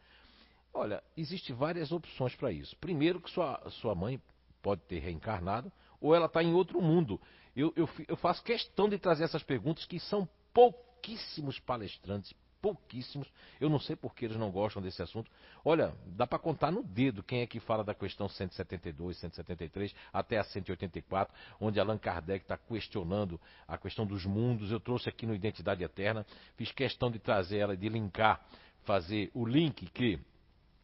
[0.73, 2.75] Olha, existem várias opções para isso.
[2.77, 4.19] Primeiro, que sua, sua mãe
[4.61, 7.19] pode ter reencarnado, ou ela está em outro mundo.
[7.55, 13.31] Eu, eu, eu faço questão de trazer essas perguntas que são pouquíssimos palestrantes, pouquíssimos.
[13.59, 15.29] Eu não sei por que eles não gostam desse assunto.
[15.65, 20.37] Olha, dá para contar no dedo quem é que fala da questão 172, 173 até
[20.37, 24.71] a 184, onde Allan Kardec está questionando a questão dos mundos.
[24.71, 28.41] Eu trouxe aqui no Identidade Eterna, fiz questão de trazer ela, de linkar,
[28.83, 30.17] fazer o link que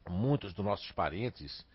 [0.10, 1.66] muitos dos nossos parentes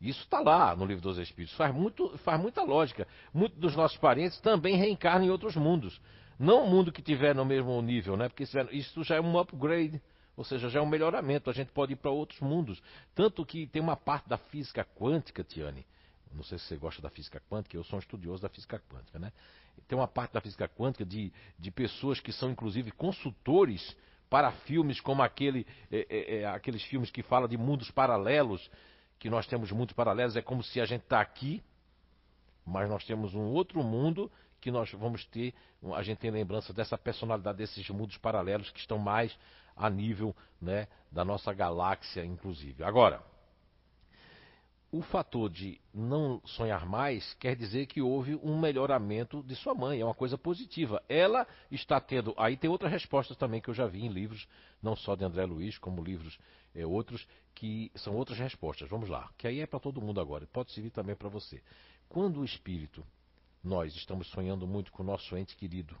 [0.00, 1.56] isso está lá no livro dos Espíritos.
[1.56, 3.06] Faz, muito, faz muita lógica.
[3.34, 6.00] Muitos dos nossos parentes também reencarnam em outros mundos.
[6.38, 8.28] Não o mundo que tiver no mesmo nível, né?
[8.28, 10.00] Porque isso já é um upgrade.
[10.36, 11.50] Ou seja, já é um melhoramento.
[11.50, 12.80] A gente pode ir para outros mundos.
[13.12, 15.84] Tanto que tem uma parte da física quântica, Tiane.
[16.32, 19.18] Não sei se você gosta da física quântica, eu sou um estudioso da física quântica,
[19.18, 19.32] né?
[19.88, 23.96] Tem uma parte da física quântica de, de pessoas que são, inclusive, consultores
[24.28, 28.70] para filmes como aquele, é, é, é, aqueles filmes que falam de mundos paralelos
[29.18, 31.62] que nós temos mundos paralelos, é como se a gente está aqui,
[32.64, 35.54] mas nós temos um outro mundo que nós vamos ter,
[35.94, 39.36] a gente tem lembrança dessa personalidade desses mundos paralelos que estão mais
[39.76, 42.82] a nível né, da nossa galáxia, inclusive.
[42.82, 43.22] Agora,
[44.90, 50.00] o fator de não sonhar mais quer dizer que houve um melhoramento de sua mãe,
[50.00, 51.02] é uma coisa positiva.
[51.08, 52.34] Ela está tendo.
[52.38, 54.48] Aí tem outras respostas também que eu já vi em livros,
[54.82, 56.38] não só de André Luiz, como livros
[56.78, 58.88] é, outros, que são outras respostas.
[58.88, 61.60] Vamos lá, que aí é para todo mundo agora, pode servir também para você.
[62.08, 63.04] Quando o espírito,
[63.62, 65.96] nós estamos sonhando muito com o nosso ente querido,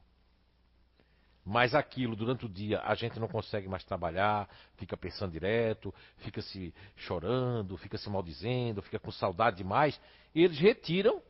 [1.44, 6.42] mas aquilo durante o dia a gente não consegue mais trabalhar, fica pensando direto, fica
[6.42, 9.98] se chorando, fica se maldizendo, fica com saudade demais.
[10.34, 11.22] Eles retiram,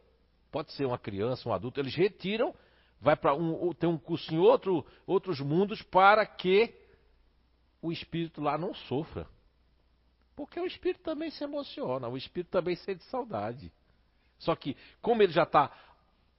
[0.50, 2.52] pode ser uma criança, um adulto, eles retiram,
[3.00, 6.74] vai para um, tem um curso em outro, outros mundos para que
[7.80, 9.26] o espírito lá não sofra.
[10.38, 13.72] Porque o espírito também se emociona, o espírito também sente saudade.
[14.38, 15.68] Só que, como ele já está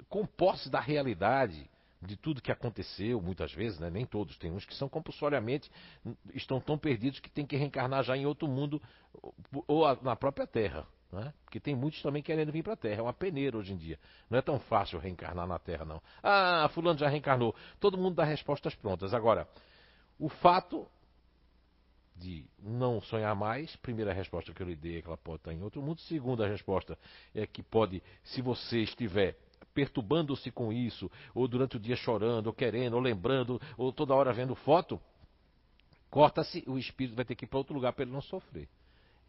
[0.08, 1.70] com posse da realidade,
[2.02, 3.90] de tudo que aconteceu, muitas vezes, né?
[3.90, 5.70] nem todos, tem uns que são compulsoriamente,
[6.34, 8.82] estão tão perdidos que tem que reencarnar já em outro mundo
[9.68, 10.88] ou na própria Terra.
[11.12, 11.34] Né?
[11.44, 13.02] Porque tem muitos também querendo vir para a Terra.
[13.02, 14.00] É uma peneira hoje em dia.
[14.30, 16.02] Não é tão fácil reencarnar na Terra, não.
[16.24, 17.54] Ah, fulano já reencarnou.
[17.82, 19.14] Todo mundo dá respostas prontas.
[19.14, 19.46] Agora,
[20.18, 20.88] o fato
[22.20, 25.54] de não sonhar mais, primeira resposta que eu lhe dei é que ela pode estar
[25.54, 26.02] em outro mundo.
[26.02, 26.98] Segunda resposta
[27.34, 29.38] é que pode, se você estiver
[29.74, 34.34] perturbando-se com isso, ou durante o dia chorando, ou querendo, ou lembrando, ou toda hora
[34.34, 35.00] vendo foto,
[36.10, 38.68] corta-se, o espírito vai ter que ir para outro lugar para ele não sofrer.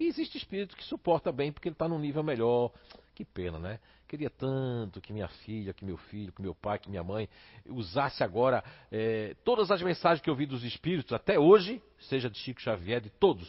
[0.00, 2.72] E existe espírito que suporta bem porque ele está num nível melhor.
[3.14, 3.78] Que pena, né?
[4.08, 7.28] Queria tanto que minha filha, que meu filho, que meu pai, que minha mãe
[7.66, 12.38] usasse agora é, todas as mensagens que eu vi dos espíritos até hoje, seja de
[12.38, 13.46] Chico Xavier, de todos,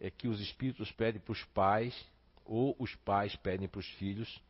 [0.00, 1.94] é que os espíritos pedem para os pais
[2.44, 4.42] ou os pais pedem para os filhos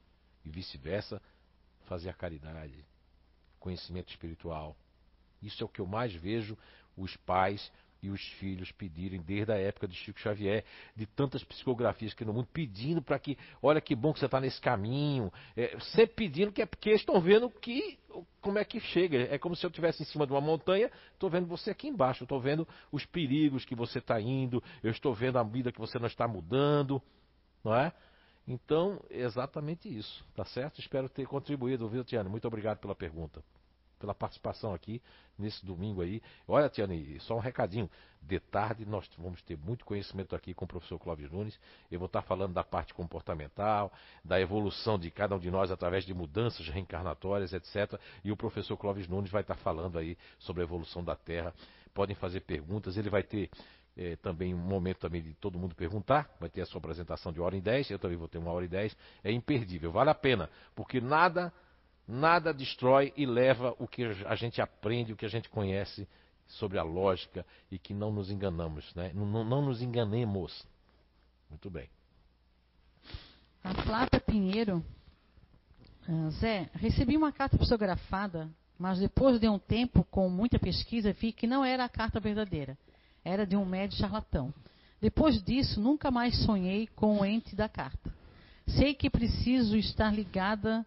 [0.42, 1.20] e vice-versa,
[1.84, 2.82] fazer a caridade.
[3.60, 4.74] conhecimento espiritual.
[5.42, 6.56] Isso é o que eu mais vejo
[6.96, 7.70] os pais
[8.02, 12.32] e os filhos pedirem desde a época de Chico Xavier, de tantas psicografias que no
[12.32, 16.52] mundo, pedindo para que, olha que bom que você está nesse caminho, é, sempre pedindo
[16.52, 17.98] que é porque estão vendo que
[18.40, 19.18] como é que chega.
[19.32, 22.24] É como se eu estivesse em cima de uma montanha, estou vendo você aqui embaixo,
[22.24, 25.98] estou vendo os perigos que você está indo, eu estou vendo a vida que você
[25.98, 27.02] não está mudando,
[27.64, 27.92] não é?
[28.46, 30.80] Então, é exatamente isso, tá certo?
[30.80, 32.30] Espero ter contribuído, viu, Tiana?
[32.30, 33.42] Muito obrigado pela pergunta
[33.98, 35.02] pela participação aqui
[35.38, 36.22] nesse domingo aí.
[36.46, 37.88] Olha, Tiane, só um recadinho.
[38.20, 41.58] De tarde nós vamos ter muito conhecimento aqui com o professor Clóvis Nunes.
[41.90, 43.92] Eu vou estar falando da parte comportamental,
[44.24, 47.98] da evolução de cada um de nós através de mudanças reencarnatórias, etc.
[48.24, 51.54] E o professor Clóvis Nunes vai estar falando aí sobre a evolução da Terra.
[51.94, 52.96] Podem fazer perguntas.
[52.96, 53.50] Ele vai ter
[53.96, 56.28] é, também um momento também de todo mundo perguntar.
[56.38, 57.90] Vai ter a sua apresentação de hora em 10.
[57.90, 58.96] Eu também vou ter uma hora e 10.
[59.24, 61.52] É imperdível, vale a pena, porque nada
[62.08, 66.08] Nada destrói e leva o que a gente aprende, o que a gente conhece
[66.46, 69.12] sobre a lógica e que não nos enganamos, né?
[69.14, 70.66] não, não nos enganemos.
[71.50, 71.90] Muito bem.
[73.62, 74.82] A Flávia Pinheiro.
[76.08, 81.32] Uh, Zé, recebi uma carta psicografada, mas depois de um tempo, com muita pesquisa, vi
[81.32, 82.78] que não era a carta verdadeira.
[83.22, 84.54] Era de um médico charlatão.
[84.98, 88.10] Depois disso, nunca mais sonhei com o ente da carta.
[88.66, 90.86] Sei que preciso estar ligada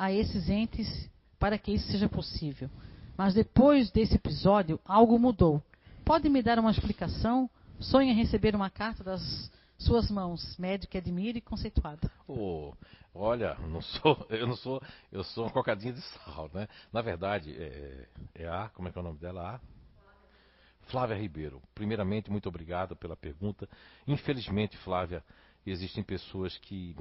[0.00, 2.70] a esses entes para que isso seja possível.
[3.18, 5.62] Mas depois desse episódio, algo mudou.
[6.06, 7.50] Pode me dar uma explicação?
[7.78, 12.10] Sonha receber uma carta das suas mãos, médico que admira e conceituado.
[12.26, 12.72] Oh,
[13.14, 14.82] olha, não sou, eu não sou,
[15.12, 16.66] eu sou uma cocadinha de sal, né?
[16.90, 19.56] Na verdade, é, é a, como é que é o nome dela?
[19.56, 21.60] A Flávia Ribeiro.
[21.74, 23.68] Primeiramente, muito obrigado pela pergunta.
[24.08, 25.22] Infelizmente, Flávia,
[25.66, 26.96] existem pessoas que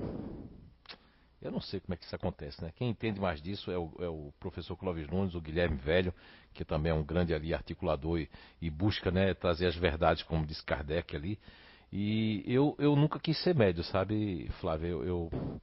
[1.41, 2.71] eu não sei como é que isso acontece, né?
[2.75, 6.13] Quem entende mais disso é o, é o professor Clóvis Nunes, o Guilherme Velho,
[6.53, 8.29] que também é um grande ali articulador e,
[8.61, 11.39] e, busca né, trazer as verdades, como diz Kardec ali.
[11.91, 15.01] E eu, eu nunca quis ser médio, sabe, Flávio?
[15.01, 15.61] Eu, eu,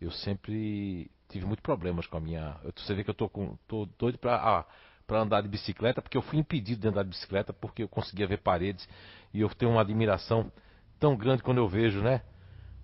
[0.00, 2.56] eu sempre tive muitos problemas com a minha.
[2.76, 4.64] Você vê que eu tô, com, tô doido ah,
[5.06, 8.26] para andar de bicicleta, porque eu fui impedido de andar de bicicleta porque eu conseguia
[8.26, 8.88] ver paredes
[9.34, 10.50] e eu tenho uma admiração
[10.98, 12.22] tão grande quando eu vejo, né?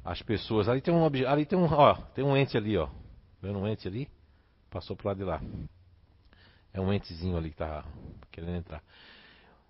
[0.05, 0.69] As pessoas.
[0.69, 2.89] Ali tem um ali tem um, ó, tem um ente ali, ó.
[3.41, 4.09] Vendo um ente ali?
[4.71, 5.41] Passou pro lado de lá.
[6.73, 7.85] É um entezinho ali que tá
[8.31, 8.83] querendo entrar.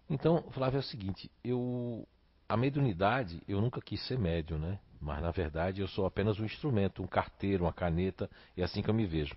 [0.08, 2.06] Então, Flávio, é o seguinte, eu
[2.48, 4.78] a mediunidade, eu nunca quis ser médium, né?
[5.00, 8.90] Mas na verdade eu sou apenas um instrumento, um carteiro, uma caneta, é assim que
[8.90, 9.34] eu me vejo.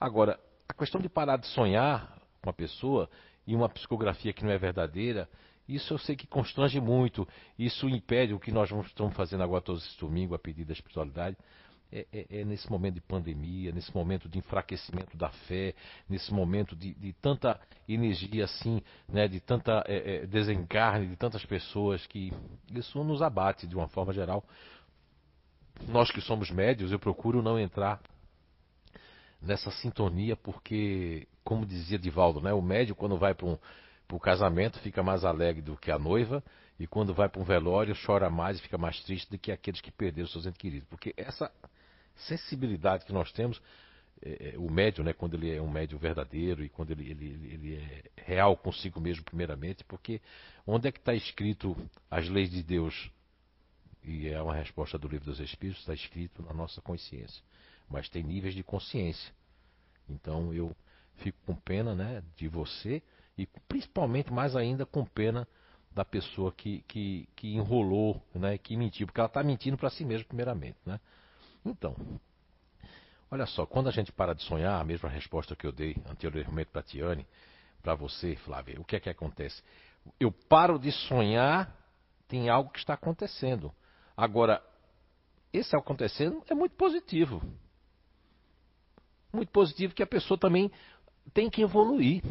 [0.00, 3.08] Agora, a questão de parar de sonhar com a pessoa
[3.46, 5.28] e uma psicografia que não é verdadeira,
[5.68, 7.26] isso eu sei que constrange muito,
[7.58, 11.36] isso impede o que nós estamos fazendo agora todos esses domingos, a pedido da espiritualidade.
[11.90, 15.72] É, é, é, nesse momento de pandemia, nesse momento de enfraquecimento da fé,
[16.08, 21.44] nesse momento de, de tanta energia assim, né, de tanta é, é desencarne de tantas
[21.44, 22.32] pessoas que
[22.72, 24.44] isso nos abate de uma forma geral.
[25.86, 28.00] Nós que somos médios, eu procuro não entrar
[29.40, 33.56] nessa sintonia porque, como dizia Divaldo, né, o médio quando vai para um
[34.06, 36.42] para o casamento fica mais alegre do que a noiva,
[36.78, 39.80] e quando vai para um velório chora mais e fica mais triste do que aqueles
[39.80, 40.88] que perderam seus entes queridos.
[40.88, 41.50] Porque essa
[42.14, 43.60] sensibilidade que nós temos,
[44.22, 47.50] é, é, o médium, né, quando ele é um médium verdadeiro e quando ele, ele,
[47.52, 50.20] ele é real consigo mesmo, primeiramente, porque
[50.66, 51.76] onde é que está escrito
[52.10, 53.10] as leis de Deus?
[54.04, 57.42] E é uma resposta do livro dos Espíritos, está escrito na nossa consciência.
[57.88, 59.32] Mas tem níveis de consciência.
[60.08, 60.76] Então eu
[61.16, 63.02] fico com pena né, de você
[63.36, 65.46] e principalmente, mais ainda, com pena
[65.92, 70.04] da pessoa que, que, que enrolou, né, que mentiu, porque ela está mentindo para si
[70.04, 70.76] mesma, primeiramente.
[70.84, 71.00] Né?
[71.64, 71.96] Então,
[73.30, 76.70] olha só, quando a gente para de sonhar, a mesma resposta que eu dei anteriormente
[76.70, 77.26] para Tiane,
[77.82, 79.62] para você, Flávia, o que é que acontece?
[80.20, 81.74] Eu paro de sonhar,
[82.28, 83.72] tem algo que está acontecendo.
[84.16, 84.62] Agora,
[85.52, 87.42] esse acontecendo é muito positivo.
[89.32, 90.70] Muito positivo que a pessoa também
[91.32, 92.22] tem que evoluir.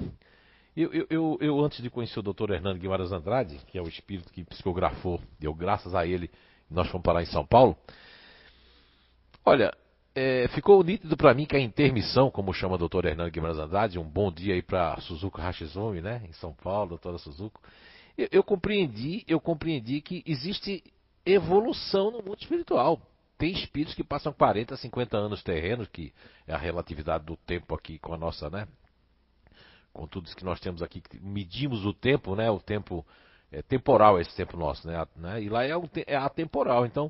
[0.75, 2.51] Eu, eu, eu, eu, antes de conhecer o Dr.
[2.51, 6.29] Hernando Guimarães Andrade, que é o espírito que psicografou, deu graças a ele,
[6.69, 7.77] nós fomos parar em São Paulo.
[9.45, 9.73] Olha,
[10.13, 13.05] é, ficou nítido para mim que a intermissão, como chama o Dr.
[13.05, 17.17] Hernando Guimarães Andrade, um bom dia aí para Suzuko Hashizumi, né, em São Paulo, doutora
[17.19, 17.61] Suzuko.
[18.17, 20.84] Eu, eu compreendi, eu compreendi que existe
[21.26, 23.01] evolução no mundo espiritual.
[23.38, 26.13] Tem espíritos que passam 40, 50 anos terrenos, que
[26.45, 28.67] é a relatividade do tempo aqui com a nossa, né,
[29.95, 32.51] com tudo isso que nós temos aqui, medimos o tempo, né?
[32.51, 33.05] O tempo
[33.49, 35.07] é temporal esse tempo nosso, né?
[35.15, 35.41] né?
[35.41, 37.09] E lá é, um, é atemporal, então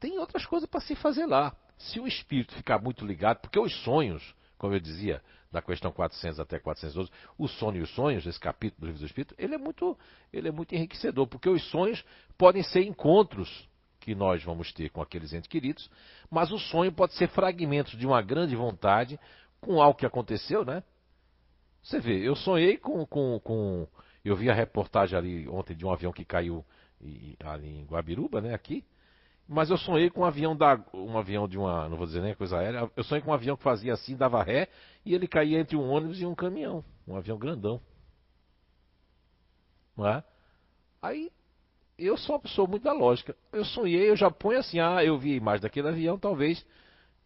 [0.00, 1.54] tem outras coisas para se fazer lá.
[1.76, 5.22] Se o espírito ficar muito ligado, porque os sonhos, como eu dizia,
[5.52, 9.06] da questão 400 até 412, o sono e os sonhos, esse capítulo do livro do
[9.06, 9.96] Espírito, ele é muito,
[10.32, 12.02] ele é muito enriquecedor, porque os sonhos
[12.38, 13.68] podem ser encontros
[14.00, 15.90] que nós vamos ter com aqueles entes queridos,
[16.30, 19.20] mas o sonho pode ser fragmentos de uma grande vontade
[19.60, 20.82] com algo que aconteceu, né?
[21.82, 23.86] Você vê, eu sonhei com, com, com
[24.24, 26.64] eu vi a reportagem ali ontem de um avião que caiu
[27.44, 28.84] ali em Guabiruba, né, aqui.
[29.46, 32.34] Mas eu sonhei com um avião da um avião de uma, não vou dizer nem
[32.34, 34.68] coisa aérea, eu sonhei com um avião que fazia assim, dava ré
[35.04, 37.80] e ele caía entre um ônibus e um caminhão, um avião grandão.
[39.96, 40.22] Não é?
[41.00, 41.32] Aí
[41.98, 43.34] eu sou uma pessoa muito da lógica.
[43.52, 46.64] Eu sonhei, eu já ponho assim, ah, eu vi a imagem daquele avião, talvez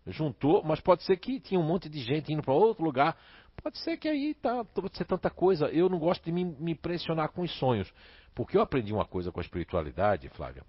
[0.07, 3.17] juntou, mas pode ser que tinha um monte de gente indo para outro lugar.
[3.63, 5.67] Pode ser que aí tá, pode ser tanta coisa.
[5.67, 7.93] Eu não gosto de me, me impressionar com os sonhos,
[8.35, 10.65] porque eu aprendi uma coisa com a espiritualidade, Flávia,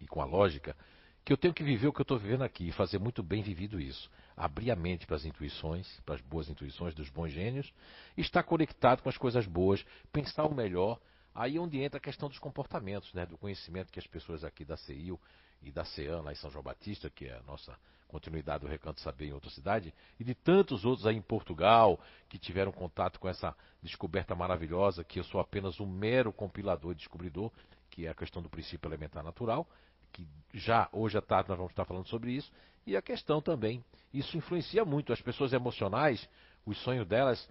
[0.00, 0.76] e com a lógica,
[1.24, 3.42] que eu tenho que viver o que eu estou vivendo aqui e fazer muito bem
[3.42, 4.10] vivido isso.
[4.36, 7.72] Abrir a mente para as intuições, para as boas intuições dos bons gênios,
[8.16, 10.98] estar conectado com as coisas boas, pensar o melhor.
[11.34, 14.64] Aí é onde entra a questão dos comportamentos, né, do conhecimento que as pessoas aqui
[14.64, 15.18] da CEIU
[15.62, 17.76] e da CEAN, lá em São João Batista, que é a nossa
[18.12, 21.98] continuidade do Recanto Saber em outra cidade, e de tantos outros aí em Portugal
[22.28, 26.96] que tiveram contato com essa descoberta maravilhosa, que eu sou apenas um mero compilador e
[26.96, 27.50] descobridor,
[27.90, 29.66] que é a questão do princípio elementar natural,
[30.12, 32.52] que já hoje à tarde nós vamos estar falando sobre isso,
[32.86, 33.82] e a questão também,
[34.12, 36.28] isso influencia muito as pessoas emocionais,
[36.66, 37.48] os sonhos delas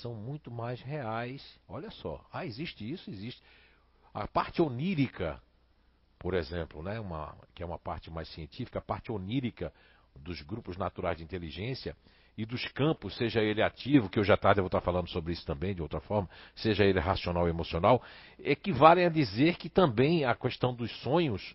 [0.00, 1.42] são muito mais reais.
[1.68, 3.40] Olha só, ah, existe isso, existe.
[4.12, 5.40] A parte onírica
[6.18, 9.72] por exemplo, né, uma, que é uma parte mais científica, a parte onírica
[10.14, 11.96] dos grupos naturais de inteligência
[12.36, 15.44] e dos campos, seja ele ativo, que eu já tarde vou estar falando sobre isso
[15.46, 18.02] também, de outra forma, seja ele racional ou emocional,
[18.38, 21.54] equivalem a dizer que também a questão dos sonhos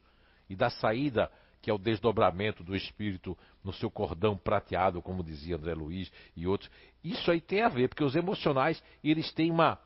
[0.50, 1.32] e da saída,
[1.62, 6.48] que é o desdobramento do espírito no seu cordão prateado, como dizia André Luiz e
[6.48, 6.70] outros,
[7.04, 9.80] isso aí tem a ver, porque os emocionais, eles têm uma.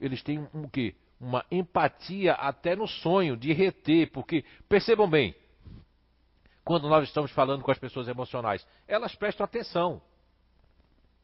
[0.00, 0.94] Eles têm um, um quê?
[1.20, 5.34] Uma empatia até no sonho, de reter, porque percebam bem,
[6.64, 10.00] quando nós estamos falando com as pessoas emocionais, elas prestam atenção.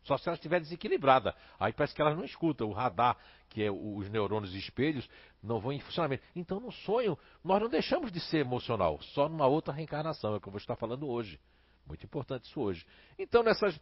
[0.02, 1.34] Só se ela estiver desequilibrada.
[1.58, 2.68] Aí parece que elas não escutam.
[2.68, 3.16] O radar,
[3.48, 5.08] que é os neurônios espelhos,
[5.42, 6.22] não vão em funcionamento.
[6.34, 9.00] Então, no sonho, nós não deixamos de ser emocional.
[9.02, 10.34] Só numa outra reencarnação.
[10.34, 11.40] É o que eu vou estar falando hoje.
[11.84, 12.86] Muito importante isso hoje.
[13.18, 13.80] Então, nessas.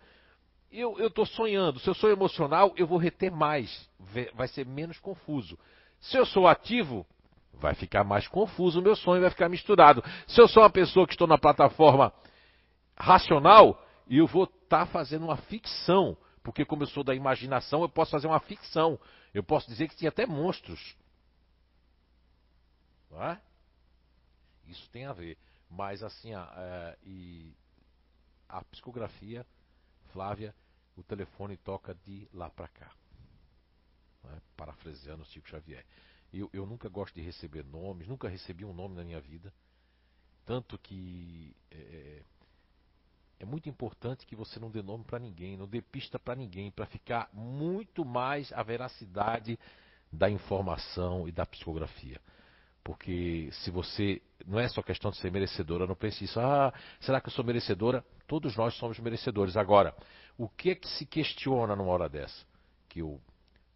[0.72, 1.78] Eu estou sonhando.
[1.78, 3.88] Se eu sou emocional, eu vou reter mais.
[4.34, 5.58] Vai ser menos confuso.
[6.04, 7.06] Se eu sou ativo,
[7.54, 10.04] vai ficar mais confuso o meu sonho, vai ficar misturado.
[10.26, 12.12] Se eu sou uma pessoa que estou na plataforma
[12.94, 17.88] racional, eu vou estar tá fazendo uma ficção, porque como eu sou da imaginação, eu
[17.88, 19.00] posso fazer uma ficção.
[19.32, 20.94] Eu posso dizer que tinha até monstros.
[23.10, 23.40] Não é?
[24.66, 25.38] Isso tem a ver.
[25.70, 27.56] Mas assim, a, é, e
[28.46, 29.46] a psicografia,
[30.12, 30.54] Flávia,
[30.96, 32.90] o telefone toca de lá para cá
[34.24, 35.84] né, parafraseando Chico Xavier.
[36.32, 39.52] Eu, eu nunca gosto de receber nomes, nunca recebi um nome na minha vida.
[40.44, 42.22] Tanto que é, é,
[43.40, 46.70] é muito importante que você não dê nome para ninguém, não dê pista para ninguém,
[46.70, 49.58] para ficar muito mais a veracidade
[50.12, 52.20] da informação e da psicografia.
[52.82, 54.20] Porque se você.
[54.46, 56.38] Não é só questão de ser merecedora, não pense isso.
[56.38, 58.04] Ah, será que eu sou merecedora?
[58.26, 59.56] Todos nós somos merecedores.
[59.56, 59.96] Agora,
[60.36, 62.44] o que é que se questiona numa hora dessa?
[62.90, 63.18] Que eu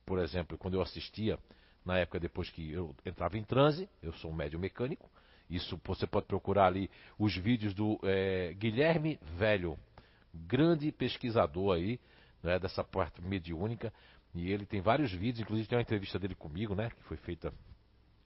[0.08, 1.38] por exemplo, quando eu assistia,
[1.84, 5.10] na época depois que eu entrava em transe, eu sou um médium mecânico,
[5.50, 9.78] isso você pode procurar ali os vídeos do é, Guilherme Velho,
[10.32, 12.00] grande pesquisador aí,
[12.42, 13.92] né, dessa parte mediúnica,
[14.34, 17.52] e ele tem vários vídeos, inclusive tem uma entrevista dele comigo, né, que foi feita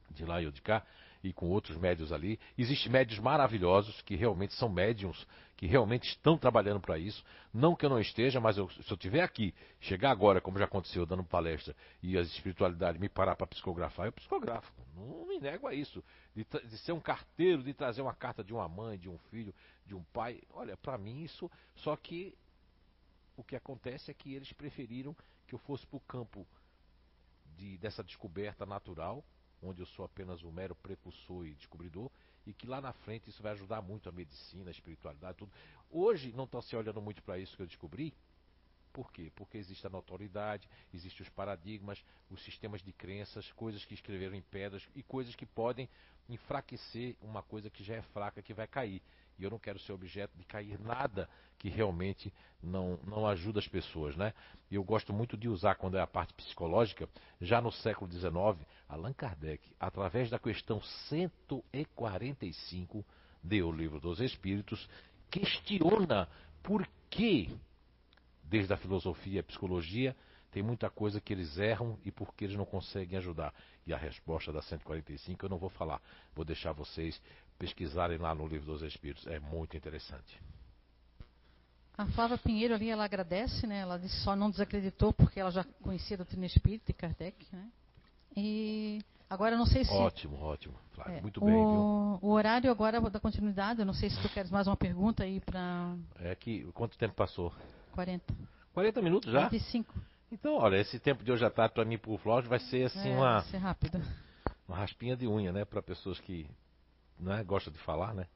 [0.09, 0.87] de lá e eu de cá,
[1.23, 2.39] e com outros médios ali.
[2.59, 7.25] Existem médios maravilhosos que realmente são médiums, que realmente estão trabalhando para isso.
[7.55, 10.65] Não que eu não esteja, mas eu, se eu estiver aqui, chegar agora, como já
[10.65, 14.73] aconteceu, dando palestra, e as espiritualidades me parar para psicografar, eu psicografo.
[14.95, 16.03] Não me nego a isso.
[16.35, 19.55] De, de, ser um carteiro, de trazer uma carta de uma mãe, de um filho,
[19.87, 20.41] de um pai.
[20.51, 21.51] Olha, para mim isso.
[21.77, 22.37] Só que
[23.37, 25.17] o que acontece é que eles preferiram
[25.47, 26.47] que eu fosse para o campo
[27.57, 29.25] de, dessa descoberta natural
[29.63, 32.11] onde eu sou apenas um mero precursor e descobridor,
[32.47, 35.53] e que lá na frente isso vai ajudar muito a medicina, a espiritualidade, tudo.
[35.91, 38.13] Hoje não estão se olhando muito para isso que eu descobri.
[38.93, 39.33] Por quê?
[39.35, 44.43] Porque existe a notoriedade, existem os paradigmas, os sistemas de crenças, coisas que escreveram em
[44.43, 45.89] pedras e coisas que podem
[46.29, 49.03] enfraquecer uma coisa que já é fraca, que vai cair.
[49.39, 51.29] E eu não quero ser objeto de cair nada
[51.59, 54.33] que realmente não, não ajuda as pessoas, né?
[54.71, 57.09] Eu gosto muito de usar, quando é a parte psicológica,
[57.41, 58.33] já no século XIX,
[58.89, 63.05] Allan Kardec, através da questão 145
[63.43, 64.89] do Livro dos Espíritos,
[65.31, 66.29] questiona
[66.63, 67.55] por que
[68.53, 70.15] desde a filosofia e a psicologia,
[70.51, 73.55] tem muita coisa que eles erram e porque eles não conseguem ajudar.
[73.87, 76.03] E a resposta da 145 eu não vou falar,
[76.35, 77.19] vou deixar vocês
[77.63, 80.37] pesquisarem lá no Livro dos Espíritos, é muito interessante.
[81.97, 83.79] A Flávia Pinheiro ali, ela agradece, né?
[83.79, 87.71] Ela disse, só não desacreditou porque ela já conhecia a doutrina espírita de Kardec, né?
[88.37, 89.01] E
[89.31, 89.93] agora eu não sei se...
[89.93, 92.19] Ótimo, ótimo, Flávia, É, muito o, bem, viu?
[92.21, 95.39] o horário agora da continuidade, eu não sei se tu queres mais uma pergunta aí
[95.39, 97.53] para É que, quanto tempo passou?
[97.93, 98.35] 40.
[98.75, 99.49] 40 minutos já?
[99.49, 99.95] 25.
[100.33, 103.11] Então, olha, esse tempo de hoje à tarde para mim pro Flávio vai ser assim
[103.11, 104.03] é, uma, vai ser rápido.
[104.67, 105.65] uma raspinha de unha, né?
[105.65, 106.51] Para pessoas que
[107.23, 108.27] né, gostam de falar, né?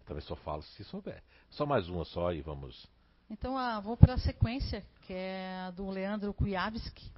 [0.00, 1.22] Eu também só falo se souber.
[1.50, 2.86] Só mais uma só e vamos.
[3.30, 7.10] Então, ah, vou para a sequência, que é a do Leandro Kujawski.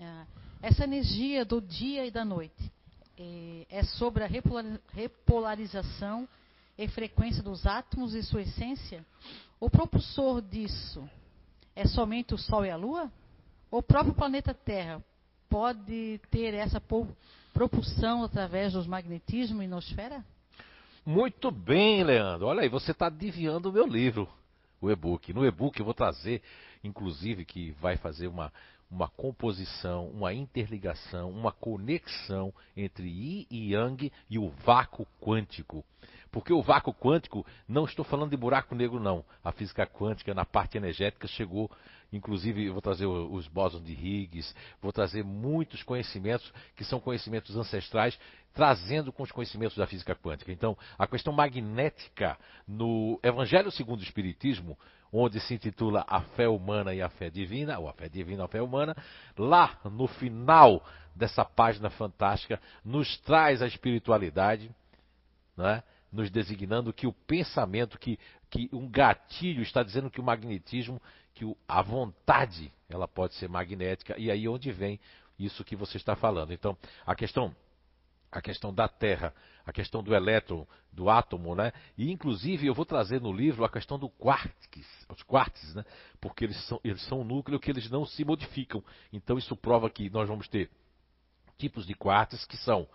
[0.00, 0.26] É,
[0.62, 2.72] essa energia do dia e da noite
[3.18, 6.26] é, é sobre a repolar- repolarização
[6.78, 9.04] e frequência dos átomos e sua essência?
[9.60, 11.06] O propulsor disso
[11.76, 13.12] é somente o Sol e a Lua?
[13.70, 15.02] O próprio planeta Terra
[15.48, 16.80] pode ter essa
[17.52, 20.24] propulsão através dos magnetismo e nosfera?
[21.04, 22.46] Muito bem, Leandro.
[22.46, 24.28] Olha aí, você está adivinhando o meu livro,
[24.80, 25.32] o e-book.
[25.32, 26.42] No e-book eu vou trazer,
[26.82, 28.52] inclusive, que vai fazer uma,
[28.90, 35.84] uma composição, uma interligação, uma conexão entre Yi e Yang e o vácuo quântico.
[36.32, 39.22] Porque o vácuo quântico, não estou falando de buraco negro, não.
[39.44, 41.70] A física quântica, na parte energética, chegou.
[42.10, 48.18] Inclusive, vou trazer os bósons de Higgs, vou trazer muitos conhecimentos que são conhecimentos ancestrais,
[48.54, 50.50] trazendo com os conhecimentos da física quântica.
[50.50, 54.78] Então, a questão magnética no Evangelho segundo o Espiritismo,
[55.12, 58.44] onde se intitula A Fé Humana e a Fé Divina, ou A Fé Divina e
[58.44, 58.96] a Fé Humana,
[59.36, 60.82] lá no final
[61.14, 64.70] dessa página fantástica, nos traz a espiritualidade,
[65.56, 65.82] né?
[66.12, 68.18] Nos designando que o pensamento, que,
[68.50, 71.00] que um gatilho está dizendo que o magnetismo,
[71.34, 75.00] que o- a vontade, ela pode ser magnética, e aí onde vem
[75.38, 76.52] isso que você está falando.
[76.52, 77.54] Então, a questão
[78.32, 79.34] a questão da Terra,
[79.64, 81.70] a questão do elétron, do átomo, né?
[81.98, 85.84] E inclusive eu vou trazer no livro a questão do quarks, os quarks, né?
[86.18, 88.82] Porque eles são, eles são um núcleo que eles não se modificam.
[89.12, 90.70] Então isso prova que nós vamos ter
[91.58, 92.88] tipos de quarks que são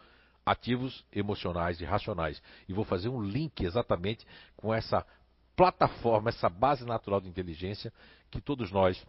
[0.48, 2.42] ativos, emocionais e racionais.
[2.70, 4.26] E vou fazer um link exatamente
[4.56, 5.06] com essa
[5.56, 7.92] plataforma, essa base natural de inteligência
[8.32, 9.06] que todos nós,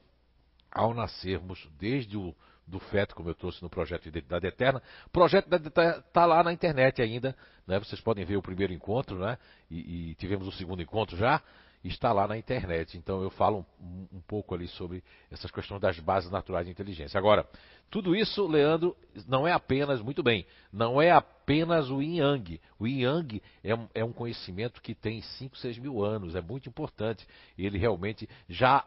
[0.70, 2.34] ao nascermos, desde o
[2.66, 6.52] do feto, como eu trouxe no projeto de Identidade Eterna, o projeto está lá na
[6.52, 7.34] internet ainda,
[7.66, 7.78] né?
[7.78, 9.38] vocês podem ver o primeiro encontro, né?
[9.70, 11.42] e, e tivemos o segundo encontro já,
[11.84, 12.96] está lá na internet.
[12.96, 17.18] Então eu falo um, um pouco ali sobre essas questões das bases naturais de inteligência.
[17.18, 17.48] Agora,
[17.90, 22.60] tudo isso, Leandro, não é apenas, muito bem, não é apenas o Yin Yang.
[22.78, 26.68] O Yin Yang é é um conhecimento que tem 5, 6 mil anos, é muito
[26.68, 27.26] importante.
[27.56, 28.84] Ele realmente já.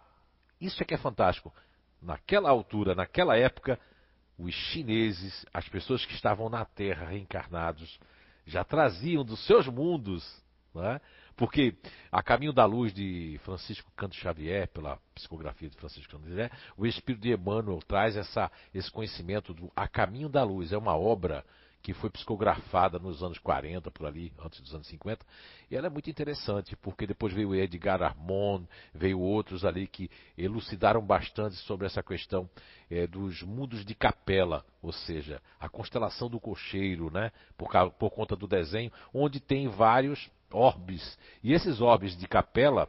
[0.60, 1.54] Isso é que é fantástico.
[2.02, 3.80] Naquela altura, naquela época,
[4.38, 8.00] os chineses, as pessoas que estavam na Terra reencarnados,
[8.46, 10.24] já traziam dos seus mundos,
[10.74, 11.00] né?
[11.42, 11.74] Porque
[12.12, 16.86] a caminho da luz de Francisco Canto Xavier, pela psicografia de Francisco Canto Xavier, o
[16.86, 20.72] Espírito de Emmanuel traz essa, esse conhecimento do A Caminho da Luz.
[20.72, 21.44] É uma obra
[21.82, 25.26] que foi psicografada nos anos 40, por ali, antes dos anos 50,
[25.70, 31.02] e ela é muito interessante, porque depois veio Edgar Armand, veio outros ali que elucidaram
[31.02, 32.50] bastante sobre essa questão
[32.90, 38.36] é, dos mundos de capela, ou seja, a constelação do cocheiro, né, por, por conta
[38.36, 42.88] do desenho, onde tem vários orbes, e esses orbes de capela,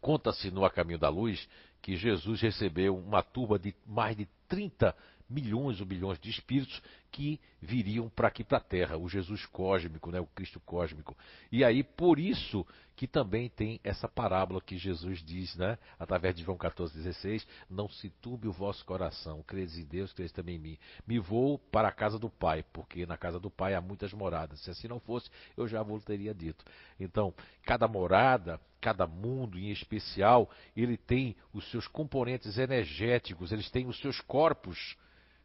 [0.00, 1.48] conta-se no A Caminho da Luz,
[1.80, 4.94] que Jesus recebeu uma turba de mais de 30
[5.32, 10.10] milhões ou bilhões de espíritos que viriam para aqui para a Terra, o Jesus cósmico,
[10.10, 11.16] né, o Cristo cósmico.
[11.50, 12.66] E aí, por isso
[12.96, 18.10] que também tem essa parábola que Jesus diz, né, através de João 14,16, não se
[18.20, 20.78] turbe o vosso coração, credes em Deus, credes também em mim.
[21.06, 24.60] Me vou para a casa do Pai, porque na casa do Pai há muitas moradas.
[24.60, 26.64] Se assim não fosse, eu já vos teria dito.
[26.98, 33.86] Então, cada morada, cada mundo em especial, ele tem os seus componentes energéticos, eles têm
[33.86, 34.96] os seus corpos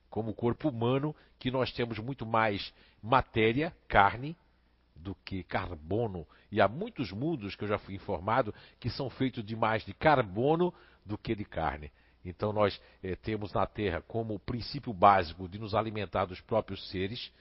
[0.09, 4.35] como o corpo humano, que nós temos muito mais matéria, carne,
[4.95, 6.27] do que carbono.
[6.51, 9.93] E há muitos mundos que eu já fui informado que são feitos de mais de
[9.93, 10.73] carbono
[11.05, 11.91] do que de carne.
[12.25, 17.31] Então nós eh, temos na Terra como princípio básico de nos alimentar dos próprios seres.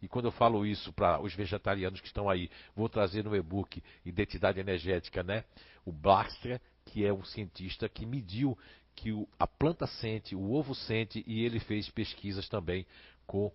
[0.00, 3.82] E quando eu falo isso para os vegetarianos que estão aí, vou trazer no e-book
[4.04, 5.44] Identidade Energética, né?
[5.84, 8.56] O Blaster, que é um cientista que mediu
[8.96, 12.86] que o, a planta sente, o ovo sente, e ele fez pesquisas também
[13.26, 13.52] com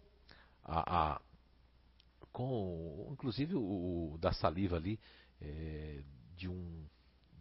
[0.64, 1.22] a, a
[2.32, 4.98] com inclusive o, o, da saliva ali
[5.42, 6.02] é,
[6.38, 6.86] de um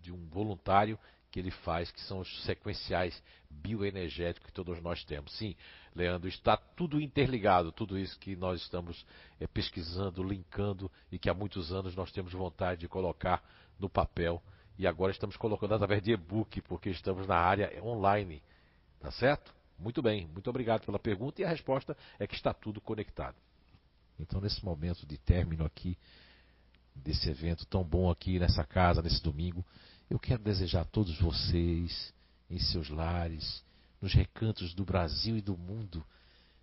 [0.00, 0.98] de um voluntário
[1.30, 5.32] que ele faz, que são os sequenciais bioenergéticos que todos nós temos.
[5.36, 5.54] Sim,
[5.94, 9.06] Leandro, está tudo interligado, tudo isso que nós estamos
[9.38, 13.44] é, pesquisando, linkando e que há muitos anos nós temos vontade de colocar
[13.78, 14.42] no papel
[14.78, 18.42] e agora estamos colocando através de e-book, porque estamos na área online.
[19.00, 19.54] Tá certo?
[19.78, 23.36] Muito bem, muito obrigado pela pergunta e a resposta é que está tudo conectado.
[24.18, 25.96] Então, nesse momento de término aqui,
[26.94, 29.64] desse evento tão bom aqui nessa casa, nesse domingo,
[30.10, 32.12] eu quero desejar a todos vocês,
[32.50, 33.64] em seus lares,
[34.00, 36.04] nos recantos do Brasil e do mundo,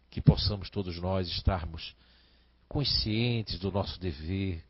[0.10, 1.96] que possamos todos nós estarmos
[2.68, 4.64] conscientes do nosso dever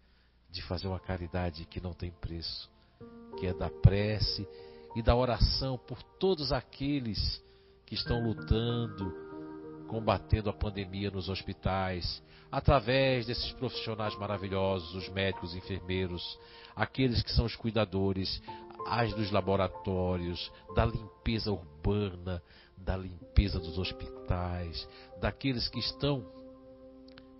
[0.49, 2.69] de fazer uma caridade que não tem preço,
[3.37, 4.47] que é da prece
[4.95, 7.43] e da oração por todos aqueles
[7.85, 9.13] que estão lutando,
[9.87, 12.21] combatendo a pandemia nos hospitais,
[12.51, 16.39] através desses profissionais maravilhosos, os médicos, enfermeiros,
[16.75, 18.41] aqueles que são os cuidadores,
[18.87, 22.41] as dos laboratórios, da limpeza urbana,
[22.77, 24.87] da limpeza dos hospitais,
[25.19, 26.25] daqueles que estão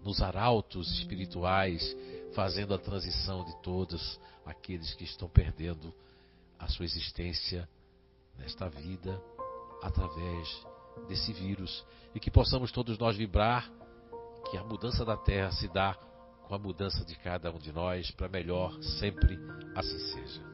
[0.03, 1.95] nos arautos espirituais,
[2.33, 5.93] fazendo a transição de todos aqueles que estão perdendo
[6.59, 7.67] a sua existência
[8.37, 9.21] nesta vida
[9.81, 10.65] através
[11.07, 13.71] desse vírus e que possamos todos nós vibrar
[14.49, 15.93] que a mudança da Terra se dá
[16.47, 19.37] com a mudança de cada um de nós para melhor, sempre
[19.75, 20.47] assim seja.